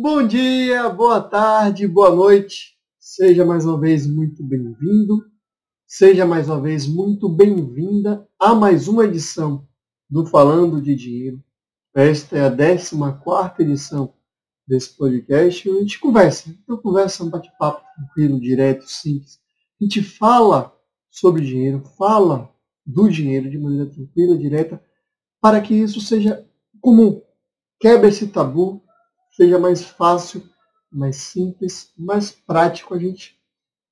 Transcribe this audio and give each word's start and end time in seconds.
Bom 0.00 0.24
dia, 0.24 0.88
boa 0.90 1.20
tarde, 1.20 1.88
boa 1.88 2.14
noite. 2.14 2.76
Seja 3.00 3.44
mais 3.44 3.66
uma 3.66 3.80
vez 3.80 4.06
muito 4.06 4.44
bem-vindo. 4.44 5.24
Seja 5.88 6.24
mais 6.24 6.48
uma 6.48 6.60
vez 6.60 6.86
muito 6.86 7.28
bem-vinda 7.28 8.24
a 8.38 8.54
mais 8.54 8.86
uma 8.86 9.06
edição 9.06 9.66
do 10.08 10.24
Falando 10.24 10.80
de 10.80 10.94
Dinheiro. 10.94 11.42
Esta 11.92 12.38
é 12.38 12.46
a 12.46 12.56
14 12.56 13.54
edição 13.58 14.14
desse 14.64 14.96
podcast. 14.96 15.68
A 15.68 15.80
gente 15.80 15.98
conversa. 15.98 16.48
Então, 16.48 16.76
conversa, 16.76 17.24
um 17.24 17.28
bate-papo 17.28 17.82
tranquilo, 17.96 18.40
direto, 18.40 18.88
simples. 18.88 19.40
A 19.80 19.84
gente 19.84 20.00
fala 20.00 20.72
sobre 21.10 21.44
dinheiro, 21.44 21.82
fala 21.98 22.48
do 22.86 23.10
dinheiro 23.10 23.50
de 23.50 23.58
maneira 23.58 23.86
tranquila, 23.86 24.38
direta, 24.38 24.80
para 25.40 25.60
que 25.60 25.74
isso 25.74 26.00
seja 26.00 26.46
comum. 26.80 27.20
Quebra 27.80 28.06
esse 28.06 28.28
tabu, 28.28 28.80
seja 29.38 29.56
mais 29.56 29.84
fácil, 29.84 30.42
mais 30.90 31.14
simples, 31.14 31.92
mais 31.96 32.32
prático 32.32 32.92
a 32.92 32.98
gente 32.98 33.38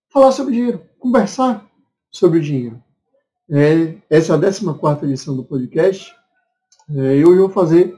falar 0.09 0.33
sobre 0.33 0.55
dinheiro, 0.55 0.85
conversar 0.99 1.65
sobre 2.11 2.41
o 2.41 2.43
dinheiro. 2.43 2.83
É, 3.49 3.97
essa 4.11 4.33
é 4.33 4.37
a 4.37 4.41
14 4.41 5.05
edição 5.05 5.37
do 5.37 5.45
podcast. 5.45 6.13
É, 6.91 7.19
eu 7.19 7.37
vou 7.37 7.49
fazer, 7.49 7.97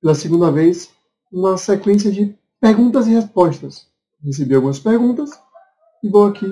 pela 0.00 0.14
segunda 0.14 0.52
vez, 0.52 0.92
uma 1.32 1.56
sequência 1.56 2.12
de 2.12 2.38
perguntas 2.60 3.08
e 3.08 3.14
respostas. 3.14 3.88
Recebi 4.22 4.54
algumas 4.54 4.78
perguntas 4.78 5.30
e 6.00 6.08
vou 6.08 6.26
aqui 6.26 6.46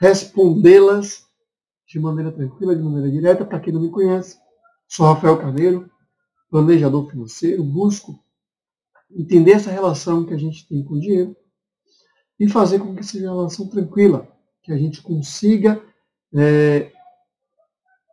respondê-las 0.00 1.24
de 1.86 2.00
maneira 2.00 2.32
tranquila, 2.32 2.74
de 2.74 2.82
maneira 2.82 3.08
direta. 3.08 3.44
Para 3.44 3.60
quem 3.60 3.72
não 3.72 3.80
me 3.80 3.90
conhece, 3.90 4.38
sou 4.88 5.06
Rafael 5.06 5.38
Carneiro, 5.38 5.88
planejador 6.50 7.08
financeiro, 7.08 7.62
busco 7.62 8.18
entender 9.10 9.52
essa 9.52 9.70
relação 9.70 10.24
que 10.24 10.34
a 10.34 10.38
gente 10.38 10.66
tem 10.68 10.84
com 10.84 10.94
o 10.94 11.00
dinheiro 11.00 11.36
e 12.38 12.48
fazer 12.48 12.78
com 12.78 12.94
que 12.94 13.04
seja 13.04 13.26
uma 13.26 13.36
relação 13.36 13.68
tranquila, 13.68 14.28
que 14.62 14.72
a 14.72 14.78
gente 14.78 15.02
consiga 15.02 15.82
é, 16.34 16.92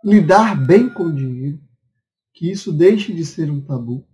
lidar 0.04 0.56
bem 0.66 0.90
com 0.90 1.06
o 1.06 1.16
dinheiro, 1.16 1.60
que 2.34 2.50
isso 2.50 2.72
deixe 2.72 3.14
de 3.14 3.26
ser 3.26 3.52
um 3.52 3.62
tabu 3.62 4.06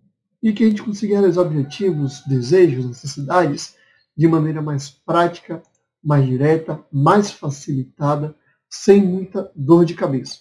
e 0.42 0.52
que 0.52 0.64
a 0.64 0.70
gente 0.70 0.84
consiga 0.84 1.16
realizar 1.16 1.42
objetivos, 1.42 2.22
desejos, 2.26 2.86
necessidades 2.86 3.76
de 4.18 4.28
maneira 4.28 4.62
mais 4.62 4.90
prática, 4.90 5.62
mais 6.04 6.26
direta, 6.26 6.84
mais 6.92 7.32
facilitada, 7.32 8.36
sem 8.70 9.06
muita 9.06 9.52
dor 9.56 9.86
de 9.86 9.94
cabeça. 9.94 10.40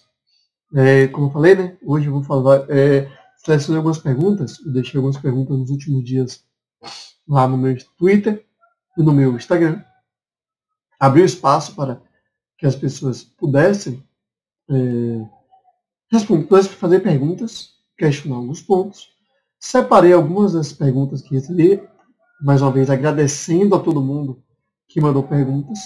É, 0.73 1.07
como 1.07 1.27
eu 1.27 1.31
falei, 1.31 1.55
né, 1.55 1.77
hoje 1.83 2.07
eu 2.07 2.13
vou 2.13 2.23
falar, 2.23 2.65
é, 2.69 3.09
selecionei 3.43 3.77
algumas 3.77 3.97
perguntas, 3.97 4.59
eu 4.63 4.71
deixei 4.71 4.97
algumas 4.97 5.17
perguntas 5.17 5.57
nos 5.57 5.69
últimos 5.69 6.03
dias 6.03 6.43
lá 7.27 7.47
no 7.47 7.57
meu 7.57 7.75
Twitter 7.97 8.45
e 8.97 9.03
no 9.03 9.11
meu 9.11 9.35
Instagram. 9.35 9.83
Abri 10.99 11.23
espaço 11.23 11.75
para 11.75 12.01
que 12.57 12.67
as 12.67 12.75
pessoas 12.75 13.23
pudessem, 13.23 14.03
é, 14.69 15.25
responder, 16.11 16.63
fazer 16.63 16.99
perguntas, 16.99 17.71
questionar 17.97 18.35
alguns 18.35 18.61
pontos. 18.61 19.09
Separei 19.59 20.13
algumas 20.13 20.53
das 20.53 20.71
perguntas 20.71 21.21
que 21.21 21.33
recebi, 21.33 21.81
mais 22.43 22.61
uma 22.61 22.71
vez 22.71 22.89
agradecendo 22.89 23.75
a 23.75 23.79
todo 23.79 24.01
mundo 24.01 24.43
que 24.87 25.01
mandou 25.01 25.23
perguntas. 25.23 25.79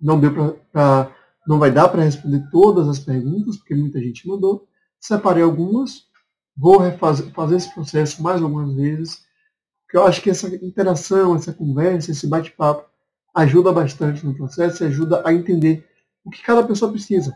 Não 0.00 0.20
deu 0.20 0.54
para, 0.70 1.10
não 1.46 1.58
vai 1.58 1.70
dar 1.70 1.88
para 1.88 2.02
responder 2.02 2.46
todas 2.50 2.88
as 2.88 2.98
perguntas, 2.98 3.56
porque 3.56 3.74
muita 3.74 4.00
gente 4.00 4.28
mandou. 4.28 4.66
Separei 5.00 5.42
algumas 5.42 6.11
Vou 6.56 6.78
refazer, 6.78 7.30
fazer 7.32 7.56
esse 7.56 7.72
processo 7.72 8.22
mais 8.22 8.42
algumas 8.42 8.74
vezes, 8.74 9.24
porque 9.84 9.96
eu 9.96 10.04
acho 10.04 10.22
que 10.22 10.30
essa 10.30 10.54
interação, 10.64 11.34
essa 11.34 11.52
conversa, 11.52 12.10
esse 12.10 12.26
bate-papo 12.26 12.88
ajuda 13.34 13.72
bastante 13.72 14.24
no 14.24 14.34
processo 14.34 14.82
e 14.82 14.86
ajuda 14.86 15.22
a 15.26 15.32
entender 15.32 15.86
o 16.24 16.30
que 16.30 16.42
cada 16.42 16.62
pessoa 16.62 16.90
precisa. 16.90 17.34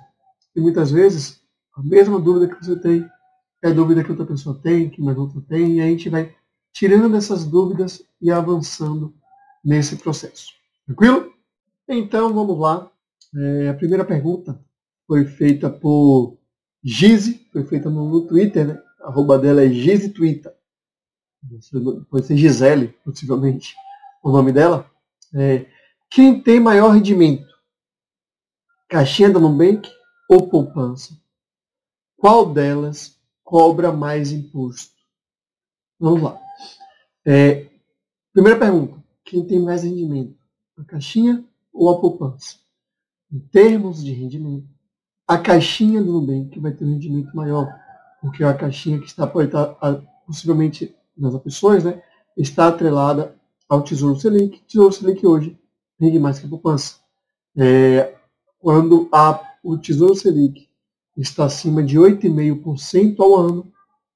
E 0.55 0.61
muitas 0.61 0.91
vezes, 0.91 1.41
a 1.75 1.83
mesma 1.83 2.21
dúvida 2.21 2.49
que 2.55 2.65
você 2.65 2.79
tem 2.79 3.09
é 3.63 3.69
a 3.69 3.73
dúvida 3.73 4.05
que 4.05 4.11
outra 4.11 4.27
pessoa 4.27 4.59
tem, 4.63 4.91
que 4.91 5.03
mais 5.03 5.17
outra 5.17 5.41
tem, 5.49 5.77
e 5.77 5.81
a 5.81 5.87
gente 5.87 6.09
vai 6.09 6.35
tirando 6.73 7.17
essas 7.17 7.45
dúvidas 7.45 8.03
e 8.21 8.31
avançando 8.31 9.15
nesse 9.65 9.97
processo. 9.97 10.49
Tranquilo? 10.85 11.33
Então, 11.89 12.33
vamos 12.33 12.59
lá. 12.59 12.91
É, 13.35 13.69
a 13.69 13.75
primeira 13.75 14.05
pergunta 14.05 14.59
foi 15.07 15.25
feita 15.27 15.69
por 15.69 16.39
Gize, 16.83 17.47
foi 17.53 17.65
feita 17.65 17.91
no 17.91 18.27
Twitter, 18.27 18.67
né? 18.67 18.83
Arroba 19.07 19.39
dela 19.39 19.63
é 19.63 19.69
Gise 19.69 20.11
Twitter. 20.11 20.53
Pode 22.11 22.27
ser 22.27 22.37
Gisele, 22.37 22.89
possivelmente, 23.05 23.77
o 24.23 24.33
nome 24.33 24.53
dela. 24.53 24.91
É, 25.33 25.67
quem 26.11 26.43
tem 26.43 26.59
maior 26.59 26.91
rendimento? 26.91 27.47
Caixinha 28.89 29.31
da 29.31 29.39
Nubank 29.39 29.89
ou 30.29 30.49
poupança? 30.49 31.17
Qual 32.17 32.53
delas 32.53 33.21
cobra 33.45 33.93
mais 33.93 34.33
imposto? 34.33 34.97
Vamos 36.01 36.23
lá. 36.23 36.41
É, 37.25 37.69
primeira 38.33 38.59
pergunta. 38.59 39.01
Quem 39.25 39.47
tem 39.47 39.61
mais 39.61 39.85
rendimento? 39.85 40.37
A 40.77 40.85
caixinha 40.85 41.45
ou 41.73 41.91
a 41.91 42.01
poupança? 42.01 42.59
Em 43.31 43.39
termos 43.39 44.05
de 44.05 44.13
rendimento, 44.13 44.69
a 45.29 45.39
caixinha 45.39 46.03
do 46.03 46.13
Nubank 46.13 46.59
vai 46.59 46.73
ter 46.73 46.85
um 46.85 46.93
rendimento 46.93 47.35
maior 47.37 47.86
porque 48.27 48.43
a 48.43 48.53
caixinha 48.53 48.99
que 48.99 49.07
está 49.07 49.25
possivelmente 50.27 50.93
nas 51.17 51.33
opções, 51.33 51.85
né, 51.85 52.03
está 52.37 52.67
atrelada 52.67 53.37
ao 53.69 53.83
Tesouro 53.83 54.19
Selic. 54.19 54.59
Tesouro 54.67 54.93
Selic 54.93 55.25
hoje 55.25 55.57
rende 55.99 56.19
mais 56.19 56.41
que 56.41 56.47
a 56.47 56.49
poupança. 56.49 56.97
É, 57.57 58.17
quando 58.59 59.09
a, 59.13 59.41
o 59.63 59.79
Tesouro 59.79 60.17
Selic 60.17 60.69
está 61.17 61.45
acima 61.45 61.85
de 61.85 61.97
8,5% 61.97 63.21
ao 63.21 63.37
ano, 63.37 63.73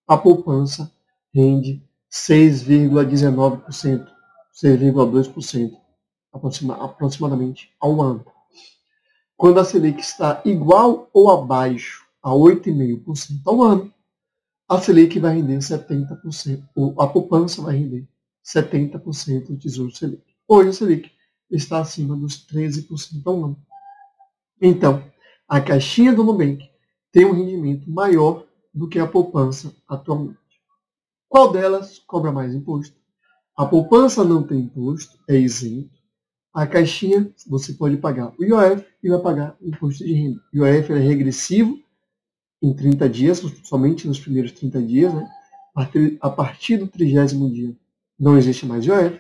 a 0.09 0.19
poupança 0.19 0.93
rende 1.33 1.81
6,19%, 2.11 4.09
6,2% 4.61 5.71
aproximadamente 6.33 7.71
ao 7.79 8.03
ano. 8.03 8.27
Quando 9.37 9.61
a 9.61 9.65
Selic 9.65 10.01
está 10.01 10.43
igual 10.45 11.09
ou 11.13 11.31
abaixo 11.31 12.05
a 12.21 12.31
8,5% 12.31 13.43
ao 13.47 13.63
ano, 13.63 13.95
a 14.71 14.81
Selic 14.81 15.19
vai 15.19 15.35
render 15.35 15.59
70%, 15.59 16.63
a 16.97 17.07
poupança 17.09 17.61
vai 17.61 17.77
render 17.77 18.09
70% 18.45 19.49
do 19.49 19.59
Tesouro 19.59 19.91
Selic. 19.91 20.23
Hoje 20.47 20.69
a 20.69 20.73
Selic 20.73 21.11
está 21.51 21.81
acima 21.81 22.17
dos 22.17 22.47
13% 22.47 23.21
ao 23.25 23.47
ano. 23.47 23.57
Então, 24.63 25.03
a 25.49 25.61
caixinha 25.61 26.13
do 26.13 26.23
Nubank 26.23 26.71
tem 27.11 27.25
um 27.25 27.33
rendimento 27.33 27.91
maior 27.91 28.47
do 28.73 28.87
que 28.87 29.01
a 29.01 29.09
poupança 29.09 29.75
atualmente. 29.89 30.39
Qual 31.29 31.51
delas 31.51 31.99
cobra 31.99 32.31
mais 32.31 32.55
imposto? 32.55 32.95
A 33.57 33.67
poupança 33.67 34.23
não 34.23 34.45
tem 34.45 34.61
imposto, 34.61 35.19
é 35.29 35.35
isento. 35.35 35.99
A 36.55 36.65
caixinha 36.65 37.29
você 37.49 37.73
pode 37.73 37.97
pagar 37.97 38.33
o 38.39 38.45
IOF 38.45 38.87
e 39.03 39.11
vai 39.11 39.19
pagar 39.19 39.57
o 39.61 39.69
imposto 39.69 40.05
de 40.05 40.13
renda. 40.13 40.41
O 40.55 40.59
IOF 40.59 40.93
é 40.93 40.99
regressivo 40.99 41.77
em 42.63 42.75
30 42.75 43.09
dias, 43.09 43.43
somente 43.65 44.07
nos 44.07 44.21
primeiros 44.21 44.53
30 44.53 44.83
dias, 44.83 45.15
né? 45.15 45.29
a 46.21 46.29
partir 46.29 46.77
do 46.77 46.87
trigésimo 46.87 47.51
dia 47.51 47.75
não 48.19 48.37
existe 48.37 48.67
mais 48.67 48.85
IOF. 48.85 49.19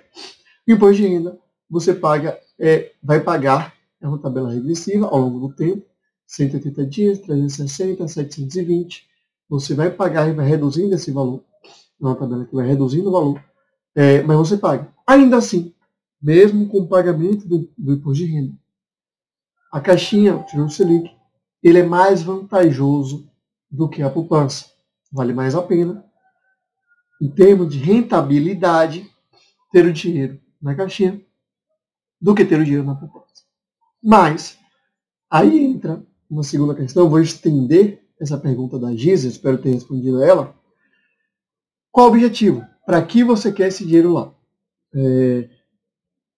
O 0.68 0.72
imposto 0.72 0.96
de 0.96 1.06
renda 1.06 1.38
você 1.70 1.94
paga, 1.94 2.38
é, 2.58 2.92
vai 3.02 3.20
pagar, 3.20 3.74
é 4.00 4.06
uma 4.06 4.18
tabela 4.18 4.52
regressiva 4.52 5.06
ao 5.06 5.18
longo 5.18 5.48
do 5.48 5.54
tempo, 5.54 5.86
180 6.26 6.86
dias, 6.86 7.18
360, 7.20 8.06
720. 8.08 9.08
Você 9.48 9.74
vai 9.74 9.90
pagar 9.90 10.28
e 10.28 10.32
vai 10.32 10.46
reduzindo 10.46 10.94
esse 10.94 11.10
valor. 11.10 11.42
É 11.64 12.04
uma 12.04 12.16
tabela 12.16 12.44
que 12.44 12.54
vai 12.54 12.66
reduzindo 12.66 13.08
o 13.08 13.12
valor, 13.12 13.42
é, 13.94 14.22
mas 14.22 14.36
você 14.36 14.56
paga. 14.56 14.92
Ainda 15.06 15.36
assim, 15.36 15.72
mesmo 16.20 16.68
com 16.68 16.80
o 16.80 16.88
pagamento 16.88 17.46
do, 17.46 17.70
do 17.78 17.94
imposto 17.94 18.24
de 18.24 18.30
renda, 18.30 18.54
a 19.72 19.80
caixinha, 19.80 20.44
o 20.54 20.68
Selic, 20.68 21.10
ele 21.62 21.78
é 21.78 21.84
mais 21.84 22.22
vantajoso 22.22 23.29
do 23.70 23.88
que 23.88 24.02
a 24.02 24.10
poupança. 24.10 24.66
Vale 25.12 25.32
mais 25.32 25.54
a 25.54 25.62
pena, 25.62 26.04
em 27.20 27.28
termos 27.28 27.72
de 27.72 27.78
rentabilidade, 27.78 29.08
ter 29.70 29.84
o 29.84 29.92
dinheiro 29.92 30.40
na 30.60 30.74
caixinha 30.74 31.20
do 32.20 32.34
que 32.34 32.44
ter 32.44 32.60
o 32.60 32.64
dinheiro 32.64 32.86
na 32.86 32.94
poupança. 32.94 33.44
Mas, 34.02 34.58
aí 35.30 35.64
entra 35.64 36.04
uma 36.28 36.42
segunda 36.42 36.74
questão, 36.74 37.08
vou 37.08 37.20
estender 37.20 38.02
essa 38.20 38.38
pergunta 38.38 38.78
da 38.78 38.94
Giza, 38.94 39.28
espero 39.28 39.58
ter 39.58 39.72
respondido 39.72 40.22
a 40.22 40.26
ela. 40.26 40.54
Qual 41.90 42.06
o 42.06 42.10
objetivo? 42.10 42.64
Para 42.86 43.04
que 43.04 43.24
você 43.24 43.52
quer 43.52 43.68
esse 43.68 43.84
dinheiro 43.84 44.12
lá? 44.12 44.32
É, 44.94 45.48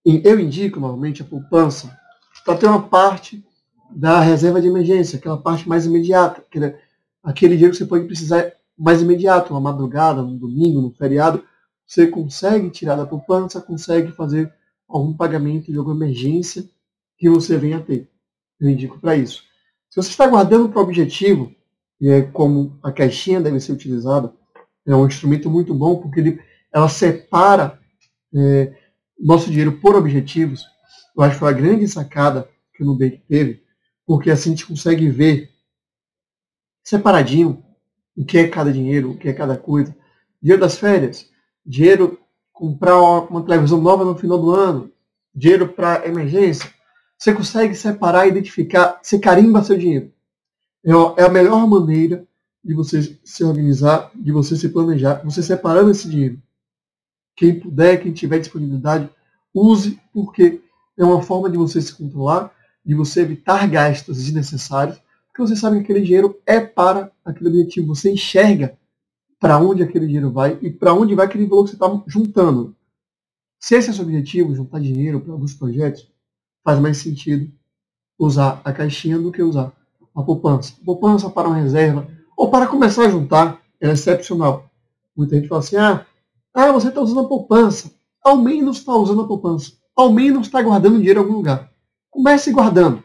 eu 0.05 0.39
indico 0.39 0.81
normalmente 0.81 1.23
a 1.23 1.25
poupança 1.25 1.97
para 2.45 2.57
ter 2.57 2.67
uma 2.67 2.89
parte 2.89 3.45
da 3.91 4.21
reserva 4.21 4.61
de 4.61 4.69
emergência, 4.69 5.19
aquela 5.19 5.37
parte 5.37 5.69
mais 5.69 5.87
imediata, 5.87 6.45
aquele 7.23 7.55
dinheiro 7.55 7.73
que 7.73 7.79
você 7.79 7.87
pode 7.87 8.07
precisar 8.07 8.53
mais 8.77 9.01
imediato, 9.01 9.53
uma 9.53 9.61
madrugada, 9.61 10.23
um 10.23 10.37
domingo, 10.37 10.81
no 10.81 10.91
feriado, 10.91 11.45
você 11.87 12.07
consegue 12.07 12.71
tirar 12.71 12.97
da 12.97 13.07
poupança, 13.07 13.61
consegue 13.61 14.13
fazer 14.13 14.53
algum 14.89 15.15
pagamento 15.15 15.71
de 15.71 15.79
alguma 15.79 15.97
emergência 15.97 16.65
que 17.19 17.29
você 17.29 17.57
venha 17.57 17.79
a 17.79 17.83
ter. 17.83 18.11
Eu 18.59 18.71
indico 18.71 18.99
para 18.99 19.17
isso. 19.17 19.43
Se 19.91 20.03
você 20.03 20.11
está 20.11 20.27
guardando 20.27 20.69
para 20.69 20.81
o 20.81 20.83
objetivo, 20.83 21.55
e 22.01 22.09
é 22.09 22.23
como 22.23 22.79
a 22.83 22.91
caixinha 22.91 23.41
deve 23.41 23.61
ser 23.61 23.73
utilizada, 23.73 24.33
é 24.87 24.95
um 24.95 25.07
instrumento 25.07 25.49
muito 25.49 25.75
bom 25.75 26.01
porque 26.01 26.21
ele, 26.21 26.41
ela 26.73 26.89
separa 26.89 27.79
é, 28.35 28.75
nosso 29.19 29.51
dinheiro 29.51 29.79
por 29.81 29.95
objetivos. 29.95 30.65
Eu 31.17 31.23
acho 31.23 31.35
que 31.35 31.41
foi 31.41 31.51
a 31.51 31.53
grande 31.53 31.87
sacada 31.87 32.49
que 32.75 32.83
o 32.83 32.87
Nubank 32.87 33.19
teve, 33.29 33.63
porque 34.07 34.31
assim 34.31 34.51
a 34.51 34.53
gente 34.55 34.67
consegue 34.67 35.09
ver 35.09 35.51
separadinho 36.83 37.63
o 38.17 38.25
que 38.25 38.39
é 38.39 38.49
cada 38.49 38.73
dinheiro, 38.73 39.13
o 39.13 39.17
que 39.17 39.29
é 39.29 39.33
cada 39.33 39.57
coisa. 39.57 39.95
Dinheiro 40.41 40.61
das 40.61 40.77
férias, 40.79 41.31
dinheiro 41.65 42.19
comprar 42.53 43.01
uma 43.01 43.43
televisão 43.43 43.81
nova 43.81 44.05
no 44.05 44.17
final 44.17 44.39
do 44.39 44.51
ano, 44.51 44.91
dinheiro 45.35 45.69
para 45.69 46.07
emergência. 46.07 46.71
Você 47.19 47.33
consegue 47.33 47.75
separar, 47.75 48.27
identificar, 48.27 48.99
você 49.03 49.19
carimba 49.19 49.63
seu 49.63 49.79
dinheiro. 49.79 50.13
É, 50.85 50.91
é 51.23 51.25
a 51.25 51.31
melhor 51.31 51.67
maneira 51.67 52.27
de 52.65 52.75
você 52.75 53.19
se 53.25 53.43
organizar, 53.43 54.11
de 54.15 54.31
você 54.31 54.57
se 54.57 54.69
planejar, 54.69 55.23
você 55.25 55.43
separando 55.43 55.91
esse 55.91 56.09
dinheiro. 56.09 56.41
Quem 57.35 57.59
puder, 57.59 58.01
quem 58.03 58.13
tiver 58.13 58.39
disponibilidade, 58.39 59.09
use, 59.55 59.99
porque 60.13 60.61
é 60.97 61.05
uma 61.05 61.23
forma 61.23 61.51
de 61.51 61.57
você 61.57 61.81
se 61.81 61.95
controlar, 61.95 62.53
de 62.85 62.95
você 62.95 63.23
evitar 63.23 63.67
gastos 63.69 64.19
desnecessários, 64.19 65.01
porque 65.33 65.49
você 65.49 65.57
sabe 65.57 65.79
que 65.79 65.85
aquele 65.85 66.03
dinheiro 66.03 66.39
é 66.45 66.61
para 66.61 67.11
aquele 67.25 67.49
objetivo. 67.49 67.95
Você 67.95 68.13
enxerga 68.13 68.79
para 69.41 69.59
onde 69.59 69.83
aquele 69.83 70.07
dinheiro 70.07 70.31
vai 70.31 70.59
e 70.61 70.71
para 70.71 70.93
onde 70.93 71.15
vai 71.15 71.25
aquele 71.25 71.47
valor 71.47 71.65
que 71.65 71.71
você 71.71 71.77
está 71.77 72.03
juntando. 72.07 72.77
Se 73.59 73.75
esse 73.75 73.89
é 73.89 73.93
o 73.93 73.95
seu 73.95 74.05
objetivo, 74.05 74.55
juntar 74.55 74.79
dinheiro 74.79 75.21
para 75.21 75.33
alguns 75.33 75.55
projetos, 75.55 76.07
faz 76.63 76.79
mais 76.79 76.99
sentido 76.99 77.51
usar 78.19 78.61
a 78.63 78.73
caixinha 78.73 79.19
do 79.19 79.33
que 79.33 79.43
usar 79.43 79.73
a 80.15 80.23
poupança. 80.23 80.75
A 80.83 80.85
poupança 80.85 81.31
para 81.31 81.49
uma 81.49 81.57
reserva 81.57 82.07
ou 82.37 82.51
para 82.51 82.67
começar 82.67 83.07
a 83.07 83.11
juntar 83.11 83.63
é 83.81 83.91
excepcional. 83.91 84.71
Muita 85.17 85.37
gente 85.37 85.49
fala 85.49 85.61
assim, 85.61 85.77
ah, 85.77 86.07
ah 86.53 86.73
você 86.73 86.89
está 86.89 87.01
usando 87.01 87.21
a 87.21 87.29
poupança. 87.29 87.91
Ao 88.23 88.37
menos 88.37 88.79
está 88.79 88.95
usando 88.95 89.23
a 89.23 89.27
poupança. 89.27 89.73
Ao 89.97 90.13
menos 90.13 90.47
está 90.47 90.61
guardando 90.61 90.99
dinheiro 90.99 91.21
em 91.21 91.23
algum 91.23 91.37
lugar. 91.37 91.73
Comece 92.11 92.53
guardando. 92.53 93.03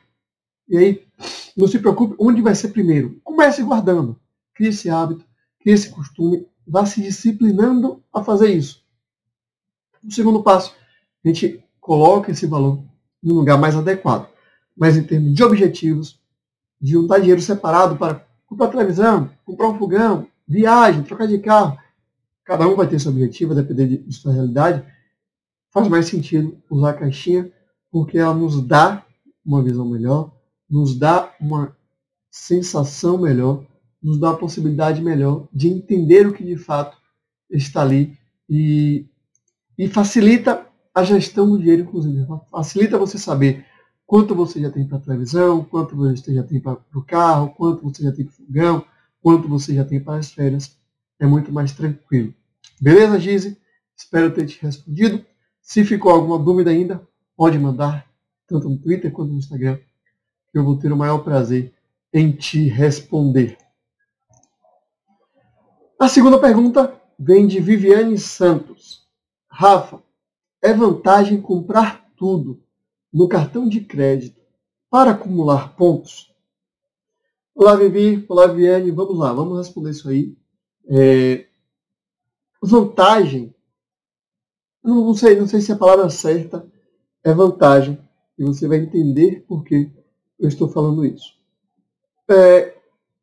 E 0.68 0.78
aí, 0.78 1.07
não 1.56 1.68
se 1.68 1.80
preocupe 1.80 2.16
onde 2.20 2.42
vai 2.42 2.54
ser 2.54 2.70
primeiro. 2.70 3.20
Comece 3.24 3.64
guardando. 3.64 4.20
Crie 4.54 4.70
esse 4.70 4.90
hábito, 4.90 5.26
crie 5.60 5.74
esse 5.74 5.90
costume. 5.90 6.46
Vá 6.68 6.86
se 6.86 7.02
disciplinando 7.02 8.04
a 8.14 8.24
fazer 8.24 8.54
isso. 8.54 8.84
O 10.04 10.12
segundo 10.12 10.44
passo, 10.44 10.74
a 11.24 11.28
gente 11.28 11.64
coloca 11.80 12.32
esse 12.32 12.46
valor 12.46 12.84
em 13.24 13.32
um 13.32 13.36
lugar 13.36 13.58
mais 13.58 13.76
adequado. 13.76 14.30
Mas 14.76 14.96
em 14.96 15.04
termos 15.04 15.34
de 15.34 15.44
objetivos, 15.44 16.20
de 16.80 16.92
juntar 16.92 17.20
dinheiro 17.20 17.42
separado 17.42 17.98
para 17.98 18.26
comprar 18.46 18.68
televisão, 18.68 19.30
comprar 19.46 19.70
um 19.70 19.78
fogão, 19.78 20.28
viagem, 20.48 21.04
trocar 21.04 21.28
de 21.28 21.40
carro. 21.40 21.78
Cada 22.46 22.68
um 22.68 22.76
vai 22.76 22.88
ter 22.88 23.00
seu 23.00 23.12
objetivo, 23.12 23.54
vai 23.54 23.64
depender 23.64 23.88
de, 23.88 23.98
de 23.98 24.16
sua 24.16 24.32
realidade. 24.32 24.86
Faz 25.72 25.88
mais 25.88 26.06
sentido 26.06 26.58
usar 26.70 26.92
a 26.92 26.94
caixinha, 26.94 27.52
porque 27.92 28.18
ela 28.18 28.34
nos 28.34 28.62
dá 28.62 29.06
uma 29.46 29.64
visão 29.64 29.86
melhor, 29.86 30.32
nos 30.70 30.98
dá 30.98 31.34
uma 31.40 31.76
sensação 32.30 33.18
melhor, 33.18 33.66
nos 34.02 34.20
dá 34.20 34.32
a 34.32 34.38
possibilidade 34.38 35.02
melhor 35.02 35.48
de 35.52 35.68
entender 35.68 36.28
o 36.28 36.34
que 36.34 36.44
de 36.44 36.58
fato 36.58 36.98
está 37.50 37.82
ali 37.82 38.18
e, 38.50 39.06
e 39.78 39.88
facilita 39.88 40.68
a 40.94 41.04
gestão 41.04 41.50
do 41.50 41.60
dinheiro, 41.60 41.84
inclusive. 41.84 42.26
Facilita 42.50 42.98
você 42.98 43.18
saber 43.18 43.66
quanto 44.06 44.34
você 44.34 44.60
já 44.60 44.72
tem 44.72 44.88
para 44.88 44.98
a 44.98 45.02
televisão, 45.02 45.64
quanto 45.64 45.96
você 45.96 46.34
já 46.34 46.44
tem 46.44 46.60
para 46.60 46.80
o 46.96 47.04
carro, 47.04 47.50
quanto 47.50 47.84
você 47.84 48.04
já 48.04 48.12
tem 48.12 48.26
para 48.26 48.34
o 48.34 48.36
fogão, 48.36 48.86
quanto 49.22 49.48
você 49.48 49.76
já 49.76 49.86
tem 49.86 50.00
para 50.00 50.20
as 50.20 50.32
férias. 50.32 50.78
É 51.20 51.26
muito 51.26 51.52
mais 51.52 51.72
tranquilo. 51.72 52.34
Beleza, 52.80 53.20
Gize? 53.20 53.58
Espero 53.96 54.34
ter 54.34 54.46
te 54.46 54.62
respondido. 54.62 55.26
Se 55.62 55.84
ficou 55.84 56.12
alguma 56.12 56.40
dúvida 56.40 56.70
ainda, 56.70 57.02
pode 57.36 57.58
mandar, 57.58 58.08
tanto 58.48 58.70
no 58.70 58.78
Twitter 58.78 59.12
quanto 59.12 59.32
no 59.32 59.40
Instagram, 59.40 59.78
eu 60.54 60.64
vou 60.64 60.78
ter 60.78 60.92
o 60.92 60.98
maior 60.98 61.20
prazer 61.20 61.74
em 62.14 62.32
te 62.32 62.68
responder. 62.68 63.58
A 66.00 66.08
segunda 66.08 66.40
pergunta 66.40 67.00
vem 67.18 67.48
de 67.48 67.60
Viviane 67.60 68.18
Santos. 68.18 69.08
Rafa, 69.50 70.02
é 70.62 70.74
vantagem 70.74 71.42
comprar 71.42 72.08
tudo 72.16 72.62
no 73.12 73.28
cartão 73.28 73.68
de 73.68 73.82
crédito 73.82 74.42
para 74.90 75.12
acumular 75.12 75.76
pontos? 75.76 76.34
Olá, 77.56 77.76
Vivi. 77.76 78.24
Olá, 78.30 78.46
Viviane. 78.46 78.92
Vamos 78.92 79.18
lá, 79.18 79.34
vamos 79.34 79.58
responder 79.58 79.90
isso 79.90 80.08
aí. 80.08 80.38
É... 80.88 81.48
Vantagem. 82.62 83.54
Não 84.84 85.14
sei, 85.16 85.40
não 85.40 85.48
sei 85.48 85.62
se 85.62 85.72
a 85.72 85.76
palavra 85.76 86.08
certa 86.10 86.72
é 87.24 87.34
vantagem. 87.34 88.00
E 88.38 88.44
você 88.44 88.68
vai 88.68 88.78
entender 88.78 89.44
por 89.48 89.64
que 89.64 89.92
eu 90.40 90.48
estou 90.48 90.68
falando 90.68 91.06
isso. 91.06 91.36
É... 92.30 92.76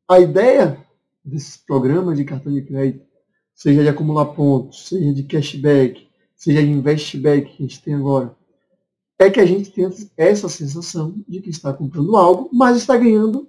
A 0.07 0.21
ideia 0.21 0.85
desses 1.25 1.57
programas 1.57 2.19
de 2.19 2.25
cartão 2.25 2.53
de 2.53 2.63
crédito, 2.63 3.07
seja 3.55 3.83
de 3.83 3.89
acumular 3.89 4.27
pontos, 4.27 4.89
seja 4.89 5.13
de 5.15 5.23
cashback, 5.23 6.07
seja 6.37 6.63
de 6.63 6.69
investback 6.69 7.57
que 7.57 7.63
a 7.63 7.67
gente 7.67 7.83
tem 7.83 7.95
agora, 7.95 8.37
é 9.19 9.31
que 9.31 9.41
a 9.41 9.47
gente 9.47 9.71
tem 9.71 9.89
essa 10.17 10.49
sensação 10.49 11.15
de 11.27 11.41
que 11.41 11.49
está 11.49 11.73
comprando 11.73 12.17
algo, 12.17 12.51
mas 12.53 12.77
está 12.77 12.97
ganhando 12.97 13.49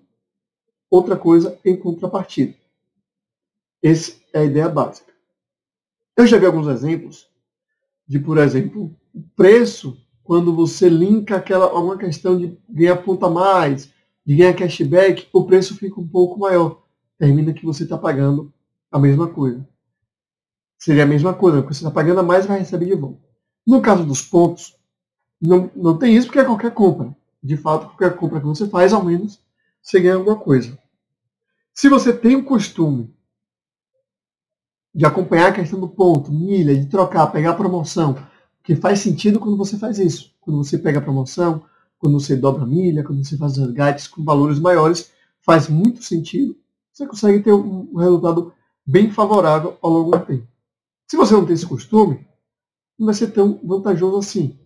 outra 0.90 1.18
coisa 1.18 1.60
em 1.66 1.76
contrapartida. 1.76 2.56
Essa 3.84 4.14
é 4.32 4.40
a 4.40 4.46
ideia 4.46 4.70
básica. 4.70 5.12
Eu 6.16 6.26
já 6.26 6.38
vi 6.38 6.46
alguns 6.46 6.68
exemplos 6.68 7.28
de, 8.08 8.20
por 8.20 8.38
exemplo, 8.38 8.96
o 9.14 9.22
preço 9.36 9.98
quando 10.26 10.56
você 10.56 10.90
linka 10.90 11.36
aquela 11.36 11.72
uma 11.80 11.98
questão 11.98 12.36
de 12.36 12.58
ganhar 12.68 12.98
ponto 12.98 13.24
a 13.28 13.30
mais, 13.30 13.94
de 14.26 14.36
ganhar 14.36 14.56
cashback, 14.56 15.28
o 15.32 15.46
preço 15.46 15.78
fica 15.78 16.02
um 16.02 16.08
pouco 16.08 16.40
maior. 16.40 16.82
Termina 17.18 17.54
que 17.54 17.64
você 17.64 17.84
está 17.84 17.96
pagando 17.96 18.52
a 18.92 18.98
mesma 18.98 19.28
coisa. 19.30 19.66
Seria 20.80 21.04
a 21.04 21.08
mesma 21.08 21.32
coisa, 21.32 21.62
porque 21.62 21.76
você 21.76 21.82
está 21.82 21.92
pagando 21.92 22.22
a 22.22 22.24
mais 22.24 22.44
e 22.44 22.48
vai 22.48 22.58
receber 22.58 22.88
de 22.88 22.96
volta. 22.96 23.22
No 23.66 23.84
caso 23.84 24.04
dos 24.04 24.24
pontos, 24.24 24.76
não, 25.40 25.70
não 25.76 25.96
tem 25.96 26.16
isso 26.16 26.26
porque 26.26 26.40
é 26.40 26.44
qualquer 26.44 26.74
compra. 26.74 27.16
De 27.42 27.56
fato, 27.56 27.86
qualquer 27.86 28.18
compra 28.18 28.40
que 28.40 28.48
você 28.48 28.68
faz, 28.68 28.94
ao 28.94 29.06
menos, 29.06 29.40
você 29.80 30.00
ganha 30.00 30.16
alguma 30.16 30.38
coisa. 30.38 30.76
Se 31.72 31.88
você 31.88 32.12
tem 32.12 32.36
o 32.36 32.44
costume 32.44 33.14
de 34.94 35.06
acompanhar 35.06 35.50
a 35.50 35.54
questão 35.54 35.80
do 35.80 35.88
ponto, 35.88 36.32
milha, 36.32 36.76
de 36.76 36.88
trocar, 36.88 37.28
pegar 37.28 37.54
promoção, 37.54 38.16
que 38.66 38.76
faz 38.76 39.00
sentido 39.00 39.40
quando 39.40 39.56
você 39.56 39.78
faz 39.78 40.00
isso. 40.00 40.34
Quando 40.42 40.58
você 40.58 40.78
pega 40.78 40.98
a 40.98 41.02
promoção, 41.02 41.64
quando 42.00 42.20
você 42.20 42.36
dobra 42.36 42.64
a 42.64 42.68
milha, 42.68 43.04
quando 43.04 43.24
você 43.24 43.38
faz 43.38 43.58
resgates 43.58 44.08
com 44.08 44.24
valores 44.24 44.60
maiores, 44.60 45.12
faz 45.40 45.70
muito 45.70 46.04
sentido. 46.04 46.58
Você 46.92 47.06
consegue 47.06 47.44
ter 47.44 47.54
um 47.54 47.96
resultado 47.96 48.52
bem 48.86 49.12
favorável 49.12 49.78
ao 49.82 49.92
longo 49.92 50.18
do 50.18 50.26
tempo. 50.26 50.48
Se 51.08 51.16
você 51.16 51.34
não 51.36 51.46
tem 51.46 51.54
esse 51.54 51.66
costume, 51.66 52.28
não 52.98 53.06
vai 53.06 53.14
ser 53.14 53.28
tão 53.32 53.60
vantajoso 53.64 54.18
assim. 54.18 54.58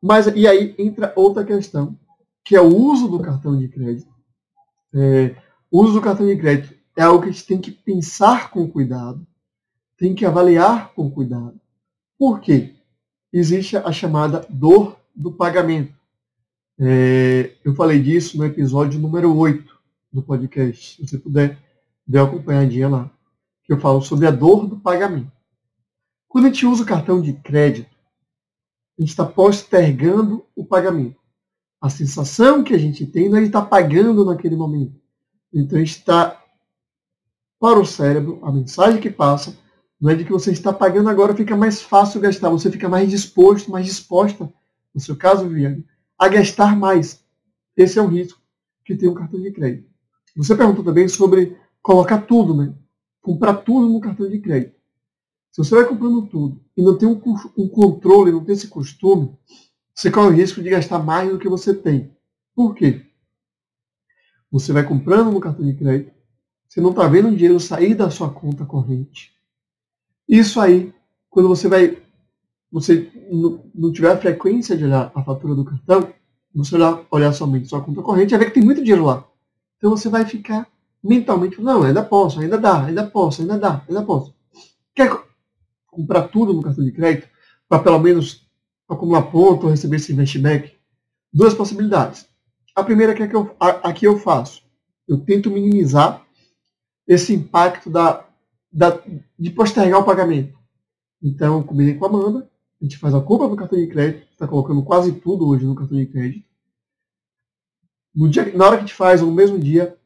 Mas 0.00 0.28
e 0.28 0.46
aí 0.46 0.74
entra 0.78 1.12
outra 1.16 1.44
questão, 1.44 1.98
que 2.44 2.54
é 2.54 2.60
o 2.60 2.74
uso 2.74 3.08
do 3.08 3.18
cartão 3.18 3.58
de 3.58 3.66
crédito. 3.68 4.12
É, 4.94 5.34
o 5.70 5.82
uso 5.82 5.94
do 5.94 6.00
cartão 6.00 6.26
de 6.26 6.36
crédito 6.36 6.74
é 6.96 7.02
algo 7.02 7.22
que 7.22 7.30
a 7.30 7.32
gente 7.32 7.46
tem 7.46 7.60
que 7.60 7.72
pensar 7.72 8.50
com 8.50 8.70
cuidado, 8.70 9.26
tem 9.96 10.14
que 10.14 10.24
avaliar 10.24 10.92
com 10.94 11.10
cuidado. 11.10 11.60
Por 12.16 12.40
quê? 12.40 12.76
Existe 13.32 13.76
a 13.78 13.90
chamada 13.90 14.46
dor 14.50 14.98
do 15.14 15.32
pagamento. 15.32 15.94
É, 16.78 17.54
eu 17.64 17.74
falei 17.74 18.02
disso 18.02 18.36
no 18.36 18.44
episódio 18.44 19.00
número 19.00 19.34
8 19.34 19.74
do 20.12 20.22
podcast. 20.22 20.96
Se 20.96 21.08
você 21.08 21.18
puder, 21.18 21.58
dê 22.06 22.18
uma 22.18 22.28
acompanhadinha 22.28 22.88
lá. 22.88 23.10
Que 23.64 23.72
eu 23.72 23.80
falo 23.80 24.02
sobre 24.02 24.26
a 24.26 24.30
dor 24.30 24.66
do 24.66 24.76
pagamento. 24.76 25.32
Quando 26.28 26.46
a 26.46 26.48
gente 26.48 26.66
usa 26.66 26.82
o 26.82 26.86
cartão 26.86 27.22
de 27.22 27.32
crédito, 27.32 27.90
a 28.98 29.02
gente 29.02 29.10
está 29.10 29.24
postergando 29.24 30.44
o 30.54 30.64
pagamento. 30.64 31.16
A 31.80 31.88
sensação 31.88 32.62
que 32.62 32.74
a 32.74 32.78
gente 32.78 33.06
tem 33.06 33.28
não 33.30 33.38
é 33.38 33.40
de 33.40 33.46
estar 33.46 33.62
pagando 33.62 34.24
naquele 34.24 34.56
momento. 34.56 35.00
Então, 35.52 35.78
a 35.78 35.80
gente 35.80 35.96
está, 35.96 36.42
para 37.58 37.78
o 37.78 37.86
cérebro, 37.86 38.40
a 38.42 38.52
mensagem 38.52 39.00
que 39.00 39.10
passa 39.10 39.56
não 40.02 40.10
é 40.10 40.16
de 40.16 40.24
que 40.24 40.32
você 40.32 40.50
está 40.50 40.72
pagando 40.72 41.08
agora, 41.08 41.32
fica 41.32 41.56
mais 41.56 41.80
fácil 41.80 42.20
gastar, 42.20 42.50
você 42.50 42.68
fica 42.68 42.88
mais 42.88 43.08
disposto, 43.08 43.70
mais 43.70 43.86
disposta, 43.86 44.52
no 44.92 45.00
seu 45.00 45.14
caso, 45.14 45.46
Viviane, 45.46 45.86
a 46.18 46.26
gastar 46.26 46.76
mais. 46.76 47.24
Esse 47.76 48.00
é 48.00 48.02
um 48.02 48.08
risco 48.08 48.40
que 48.84 48.96
tem 48.96 49.08
um 49.08 49.14
cartão 49.14 49.40
de 49.40 49.52
crédito. 49.52 49.88
Você 50.34 50.56
perguntou 50.56 50.82
também 50.82 51.06
sobre 51.06 51.56
colocar 51.80 52.22
tudo, 52.22 52.52
né? 52.52 52.74
Comprar 53.20 53.54
tudo 53.58 53.88
no 53.88 54.00
cartão 54.00 54.28
de 54.28 54.40
crédito. 54.40 54.74
Se 55.52 55.58
você 55.58 55.76
vai 55.76 55.84
comprando 55.84 56.26
tudo 56.26 56.60
e 56.76 56.82
não 56.82 56.98
tem 56.98 57.08
um, 57.08 57.22
um 57.56 57.68
controle, 57.68 58.32
não 58.32 58.44
tem 58.44 58.56
esse 58.56 58.66
costume, 58.66 59.38
você 59.94 60.10
corre 60.10 60.30
o 60.30 60.32
risco 60.32 60.60
de 60.60 60.68
gastar 60.68 60.98
mais 60.98 61.30
do 61.30 61.38
que 61.38 61.48
você 61.48 61.72
tem. 61.72 62.10
Por 62.56 62.74
quê? 62.74 63.06
Você 64.50 64.72
vai 64.72 64.82
comprando 64.82 65.30
no 65.30 65.38
cartão 65.38 65.64
de 65.64 65.74
crédito, 65.74 66.12
você 66.68 66.80
não 66.80 66.90
está 66.90 67.06
vendo 67.06 67.28
o 67.28 67.36
dinheiro 67.36 67.60
sair 67.60 67.94
da 67.94 68.10
sua 68.10 68.30
conta 68.30 68.66
corrente. 68.66 69.40
Isso 70.28 70.60
aí, 70.60 70.92
quando 71.28 71.48
você 71.48 71.68
vai, 71.68 71.98
você 72.70 73.10
não, 73.74 73.92
tiver 73.92 74.12
a 74.12 74.18
frequência 74.18 74.76
de 74.76 74.84
olhar 74.84 75.10
a 75.14 75.22
fatura 75.22 75.54
do 75.54 75.64
cartão, 75.64 76.12
você 76.54 76.74
olhar, 76.74 77.04
olhar 77.10 77.32
somente 77.32 77.68
sua 77.68 77.82
conta 77.82 78.02
corrente, 78.02 78.30
vai 78.30 78.40
ver 78.40 78.46
que 78.46 78.54
tem 78.54 78.62
muito 78.62 78.82
dinheiro 78.82 79.04
lá. 79.04 79.24
Então 79.76 79.90
você 79.90 80.08
vai 80.08 80.24
ficar 80.24 80.68
mentalmente, 81.02 81.60
não, 81.60 81.82
ainda 81.82 82.02
posso, 82.02 82.40
ainda 82.40 82.58
dá, 82.58 82.84
ainda 82.84 83.06
posso, 83.06 83.42
ainda 83.42 83.58
dá, 83.58 83.84
ainda 83.88 84.02
posso. 84.02 84.34
Quer 84.94 85.10
comprar 85.86 86.28
tudo 86.28 86.52
no 86.52 86.62
cartão 86.62 86.84
de 86.84 86.92
crédito 86.92 87.28
para 87.68 87.82
pelo 87.82 87.98
menos 87.98 88.46
acumular 88.88 89.22
ponto 89.22 89.64
ou 89.64 89.70
receber 89.70 89.96
esse 89.96 90.12
investback? 90.12 90.72
Duas 91.32 91.54
possibilidades. 91.54 92.28
A 92.74 92.84
primeira 92.84 93.14
que 93.14 93.22
é 93.22 93.28
que 93.28 93.34
eu, 93.34 93.54
eu 94.02 94.18
faço. 94.18 94.62
Eu 95.08 95.18
tento 95.18 95.50
minimizar 95.50 96.24
esse 97.06 97.34
impacto 97.34 97.90
da, 97.90 98.24
da, 98.72 99.00
de 99.38 99.50
postergar 99.50 100.00
o 100.00 100.04
pagamento. 100.04 100.58
Então, 101.22 101.58
eu 101.58 101.64
combinei 101.64 101.94
com 101.94 102.06
a 102.06 102.08
Amanda, 102.08 102.50
a 102.80 102.84
gente 102.84 102.98
faz 102.98 103.14
a 103.14 103.20
compra 103.20 103.48
do 103.48 103.56
cartão 103.56 103.78
de 103.78 103.86
crédito, 103.86 104.26
está 104.32 104.48
colocando 104.48 104.82
quase 104.82 105.12
tudo 105.12 105.46
hoje 105.46 105.64
no 105.64 105.74
cartão 105.74 105.96
de 105.96 106.06
crédito. 106.06 106.44
No 108.14 108.28
dia, 108.28 108.52
na 108.56 108.66
hora 108.66 108.76
que 108.76 108.84
a 108.84 108.86
gente 108.86 108.94
faz, 108.94 109.20
no 109.20 109.32
mesmo 109.32 109.58
dia, 109.58 109.96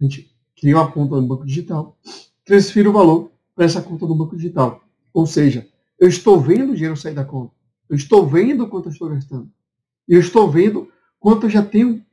a 0.00 0.04
gente 0.04 0.30
cria 0.54 0.76
uma 0.76 0.90
conta 0.90 1.16
no 1.16 1.26
banco 1.26 1.46
digital, 1.46 1.96
transfere 2.44 2.88
o 2.88 2.92
valor 2.92 3.30
para 3.54 3.64
essa 3.64 3.80
conta 3.80 4.06
do 4.06 4.14
banco 4.14 4.36
digital. 4.36 4.82
Ou 5.14 5.26
seja, 5.26 5.66
eu 5.98 6.08
estou 6.08 6.38
vendo 6.38 6.72
o 6.72 6.74
dinheiro 6.74 6.96
sair 6.96 7.14
da 7.14 7.24
conta. 7.24 7.54
Eu 7.88 7.96
estou 7.96 8.26
vendo 8.26 8.68
quanto 8.68 8.88
eu 8.88 8.92
estou 8.92 9.08
gastando. 9.08 9.50
E 10.06 10.14
eu 10.14 10.20
estou 10.20 10.50
vendo 10.50 10.90
quanto 11.18 11.46
eu 11.46 11.50
já 11.50 11.62
tenho 11.62 12.04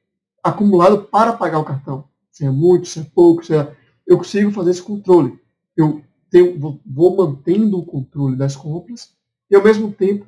acumulado 0.42 1.04
para 1.04 1.34
pagar 1.34 1.60
o 1.60 1.66
cartão. 1.66 2.06
Se 2.32 2.46
é 2.46 2.50
muito, 2.50 2.88
se 2.88 3.00
é 3.00 3.04
pouco, 3.04 3.46
se 3.46 3.54
é... 3.54 3.76
eu 4.08 4.18
consigo 4.18 4.52
fazer 4.52 4.72
esse 4.72 4.82
controle. 4.82 5.38
Eu 5.76 6.04
tenho, 6.30 6.60
vou, 6.60 7.16
mantendo 7.16 7.78
o 7.78 7.86
controle 7.86 8.36
das 8.36 8.56
compras 8.56 9.14
e, 9.50 9.56
ao 9.56 9.64
mesmo 9.64 9.92
tempo, 9.92 10.28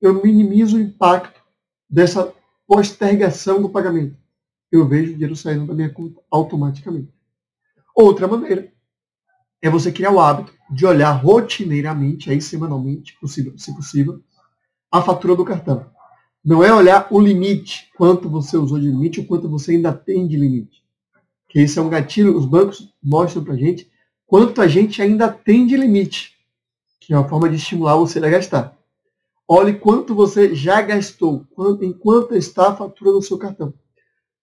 eu 0.00 0.22
minimizo 0.22 0.76
o 0.76 0.80
impacto 0.80 1.40
dessa 1.88 2.32
postergação 2.66 3.60
do 3.60 3.68
pagamento. 3.68 4.16
Eu 4.70 4.88
vejo 4.88 5.10
o 5.10 5.12
dinheiro 5.12 5.36
saindo 5.36 5.66
da 5.66 5.74
minha 5.74 5.90
conta 5.90 6.20
automaticamente. 6.30 7.12
Outra 7.94 8.26
maneira 8.26 8.72
é 9.60 9.68
você 9.68 9.92
criar 9.92 10.10
o 10.10 10.18
hábito 10.18 10.54
de 10.70 10.86
olhar 10.86 11.12
rotineiramente, 11.12 12.30
aí 12.30 12.40
semanalmente, 12.40 13.18
possível, 13.20 13.56
se 13.58 13.74
possível, 13.74 14.22
a 14.90 15.02
fatura 15.02 15.36
do 15.36 15.44
cartão. 15.44 15.86
Não 16.42 16.64
é 16.64 16.74
olhar 16.74 17.06
o 17.10 17.20
limite, 17.20 17.90
quanto 17.96 18.28
você 18.28 18.56
usou 18.56 18.80
de 18.80 18.88
limite 18.88 19.20
ou 19.20 19.26
quanto 19.26 19.48
você 19.48 19.72
ainda 19.72 19.92
tem 19.92 20.26
de 20.26 20.36
limite. 20.36 20.82
Que 21.48 21.60
esse 21.60 21.78
é 21.78 21.82
um 21.82 21.90
gatilho, 21.90 22.36
os 22.36 22.46
bancos 22.46 22.92
mostram 23.02 23.44
para 23.44 23.54
gente 23.54 23.91
quanto 24.32 24.62
a 24.62 24.66
gente 24.66 25.02
ainda 25.02 25.30
tem 25.30 25.66
de 25.66 25.76
limite, 25.76 26.32
que 26.98 27.12
é 27.12 27.18
uma 27.18 27.28
forma 27.28 27.50
de 27.50 27.56
estimular 27.56 27.96
você 27.96 28.18
a 28.18 28.30
gastar. 28.30 28.74
Olhe 29.46 29.74
quanto 29.74 30.14
você 30.14 30.54
já 30.54 30.80
gastou, 30.80 31.46
quanto, 31.54 31.84
enquanto 31.84 32.34
está 32.34 32.70
a 32.70 32.74
fatura 32.74 33.12
do 33.12 33.20
seu 33.20 33.36
cartão. 33.36 33.74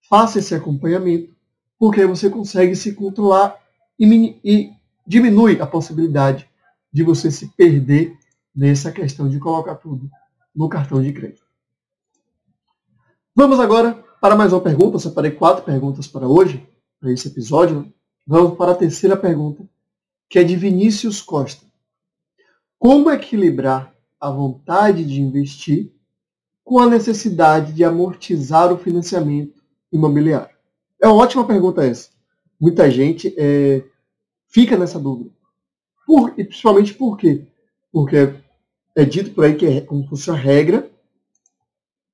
Faça 0.07 0.37
esse 0.37 0.53
acompanhamento, 0.53 1.35
porque 1.79 2.01
aí 2.01 2.05
você 2.05 2.29
consegue 2.29 2.75
se 2.75 2.93
controlar 2.93 3.59
e, 3.99 4.39
e 4.43 4.71
diminui 5.07 5.59
a 5.59 5.65
possibilidade 5.65 6.47
de 6.93 7.01
você 7.01 7.31
se 7.31 7.47
perder 7.57 8.15
nessa 8.55 8.91
questão 8.91 9.27
de 9.27 9.39
colocar 9.39 9.73
tudo 9.73 10.07
no 10.55 10.69
cartão 10.69 11.01
de 11.01 11.11
crédito. 11.11 11.47
Vamos 13.35 13.59
agora 13.59 13.93
para 14.21 14.35
mais 14.35 14.53
uma 14.53 14.61
pergunta. 14.61 14.97
Eu 14.97 14.99
separei 14.99 15.31
quatro 15.31 15.63
perguntas 15.63 16.05
para 16.05 16.27
hoje, 16.27 16.63
para 16.99 17.11
esse 17.11 17.27
episódio. 17.27 17.91
Vamos 18.27 18.55
para 18.55 18.73
a 18.73 18.75
terceira 18.75 19.17
pergunta, 19.17 19.67
que 20.29 20.37
é 20.37 20.43
de 20.43 20.55
Vinícius 20.55 21.21
Costa. 21.21 21.65
Como 22.77 23.09
equilibrar 23.09 23.93
a 24.19 24.29
vontade 24.29 25.03
de 25.03 25.19
investir 25.19 25.91
com 26.63 26.79
a 26.79 26.87
necessidade 26.87 27.73
de 27.73 27.83
amortizar 27.83 28.71
o 28.71 28.77
financiamento 28.77 29.61
imobiliário? 29.91 30.55
É 31.01 31.07
uma 31.07 31.15
ótima 31.15 31.45
pergunta 31.47 31.83
essa. 31.83 32.09
Muita 32.59 32.91
gente 32.91 33.33
é, 33.37 33.83
fica 34.47 34.77
nessa 34.77 34.99
dúvida. 34.99 35.31
Por, 36.05 36.33
e 36.37 36.43
principalmente 36.43 36.93
por 36.93 37.17
quê? 37.17 37.47
Porque 37.91 38.35
é 38.95 39.05
dito 39.05 39.31
por 39.31 39.45
aí 39.45 39.55
que 39.55 39.65
é 39.65 39.81
como 39.81 40.03
se 40.03 40.09
fosse 40.09 40.29
uma 40.29 40.37
regra 40.37 40.89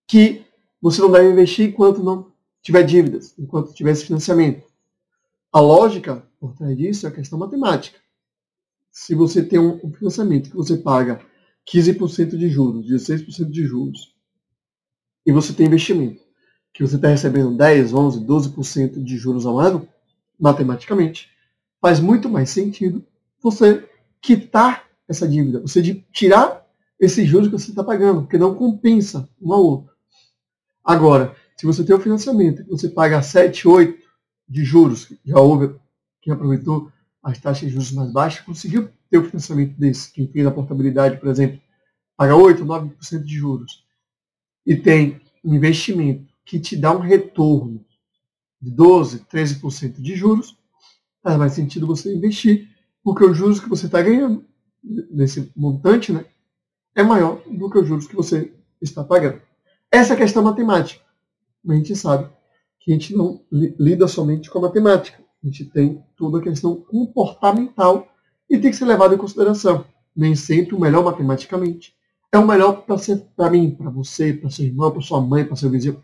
que 0.08 0.46
você 0.82 1.02
não 1.02 1.12
deve 1.12 1.32
investir 1.32 1.70
enquanto 1.70 2.04
não 2.04 2.32
tiver 2.62 2.84
dívidas, 2.84 3.34
enquanto 3.38 3.74
tiver 3.74 3.92
esse 3.92 4.06
financiamento. 4.06 4.66
A 5.52 5.60
lógica 5.60 6.24
por 6.40 6.54
trás 6.54 6.78
disso 6.78 7.06
é 7.06 7.10
a 7.10 7.14
questão 7.14 7.40
matemática. 7.40 8.05
Se 8.98 9.14
você 9.14 9.44
tem 9.44 9.60
um 9.60 9.92
financiamento 9.92 10.50
que 10.50 10.56
você 10.56 10.78
paga 10.78 11.20
15% 11.70 12.38
de 12.38 12.48
juros, 12.48 12.90
16% 12.90 13.50
de 13.50 13.66
juros, 13.66 14.16
e 15.26 15.34
você 15.34 15.52
tem 15.52 15.68
investimento 15.68 16.24
que 16.74 16.82
você 16.82 16.96
está 16.96 17.10
recebendo 17.10 17.58
10, 17.58 17.94
11, 17.94 18.26
12% 18.26 19.04
de 19.04 19.18
juros 19.18 19.46
ao 19.46 19.60
ano, 19.60 19.86
matematicamente, 20.40 21.30
faz 21.82 22.00
muito 22.00 22.30
mais 22.30 22.50
sentido 22.50 23.06
você 23.42 23.86
quitar 24.22 24.90
essa 25.10 25.28
dívida, 25.28 25.60
você 25.60 26.02
tirar 26.14 26.66
esses 26.98 27.28
juros 27.28 27.50
que 27.50 27.60
você 27.60 27.72
está 27.72 27.84
pagando, 27.84 28.22
porque 28.22 28.38
não 28.38 28.56
compensa 28.56 29.28
um 29.42 29.52
ao 29.52 29.62
outro. 29.62 29.94
Agora, 30.82 31.36
se 31.58 31.66
você 31.66 31.84
tem 31.84 31.94
um 31.94 32.00
financiamento 32.00 32.64
que 32.64 32.72
você 32.72 32.88
paga 32.88 33.22
7, 33.22 33.68
8 33.68 34.08
de 34.48 34.64
juros, 34.64 35.12
já 35.26 35.38
houve 35.38 35.76
quem 36.22 36.32
aproveitou 36.32 36.90
as 37.26 37.40
taxas 37.40 37.68
de 37.68 37.70
juros 37.70 37.92
mais 37.92 38.12
baixas, 38.12 38.46
conseguiu 38.46 38.88
ter 39.10 39.18
um 39.18 39.26
financiamento 39.26 39.76
desse, 39.80 40.12
quem 40.12 40.28
fez 40.28 40.46
a 40.46 40.52
portabilidade, 40.52 41.18
por 41.18 41.28
exemplo, 41.28 41.60
paga 42.16 42.36
8, 42.36 42.64
9% 42.64 43.24
de 43.24 43.36
juros, 43.36 43.84
e 44.64 44.76
tem 44.76 45.20
um 45.44 45.56
investimento 45.56 46.32
que 46.46 46.60
te 46.60 46.78
dá 46.78 46.96
um 46.96 47.00
retorno 47.00 47.84
de 48.62 48.70
12, 48.70 49.22
13% 49.22 50.00
de 50.00 50.16
juros, 50.16 50.56
faz 51.24 51.36
mais 51.36 51.54
sentido 51.54 51.88
você 51.88 52.16
investir, 52.16 52.70
porque 53.04 53.26
os 53.26 53.36
juros 53.36 53.60
que 53.60 53.70
você 53.70 53.88
está 53.88 54.04
ganhando 54.04 54.46
nesse 54.84 55.52
montante 55.56 56.14
né, 56.14 56.26
é 56.94 57.02
maior 57.02 57.42
do 57.50 57.72
que 57.72 57.80
os 57.80 57.88
juros 57.88 58.06
que 58.06 58.16
você 58.16 58.54
está 58.80 59.04
pagando. 59.04 59.42
Essa 59.92 60.14
é 60.14 60.16
a 60.16 60.20
questão 60.20 60.44
matemática. 60.44 61.04
A 61.68 61.74
gente 61.74 61.96
sabe 61.96 62.30
que 62.80 62.92
a 62.92 62.94
gente 62.94 63.16
não 63.16 63.44
lida 63.52 64.08
somente 64.08 64.48
com 64.48 64.60
a 64.60 64.62
matemática. 64.62 65.25
A 65.46 65.48
gente 65.48 65.66
tem 65.66 66.04
toda 66.18 66.40
a 66.40 66.42
questão 66.42 66.76
comportamental 66.76 68.08
e 68.50 68.58
tem 68.58 68.72
que 68.72 68.78
ser 68.78 68.86
levado 68.86 69.14
em 69.14 69.18
consideração. 69.18 69.86
Nem 70.16 70.36
sempre 70.36 70.74
o 70.74 70.80
melhor 70.80 71.04
matematicamente 71.04 71.96
é 72.32 72.38
o 72.40 72.46
melhor 72.46 72.86
para 73.36 73.50
mim, 73.50 73.72
para 73.72 73.90
você, 73.90 74.34
para 74.34 74.50
seu 74.50 74.66
irmão, 74.66 74.92
para 74.92 75.02
sua 75.02 75.22
mãe, 75.22 75.46
para 75.46 75.56
seu 75.56 75.70
vizinho. 75.70 76.04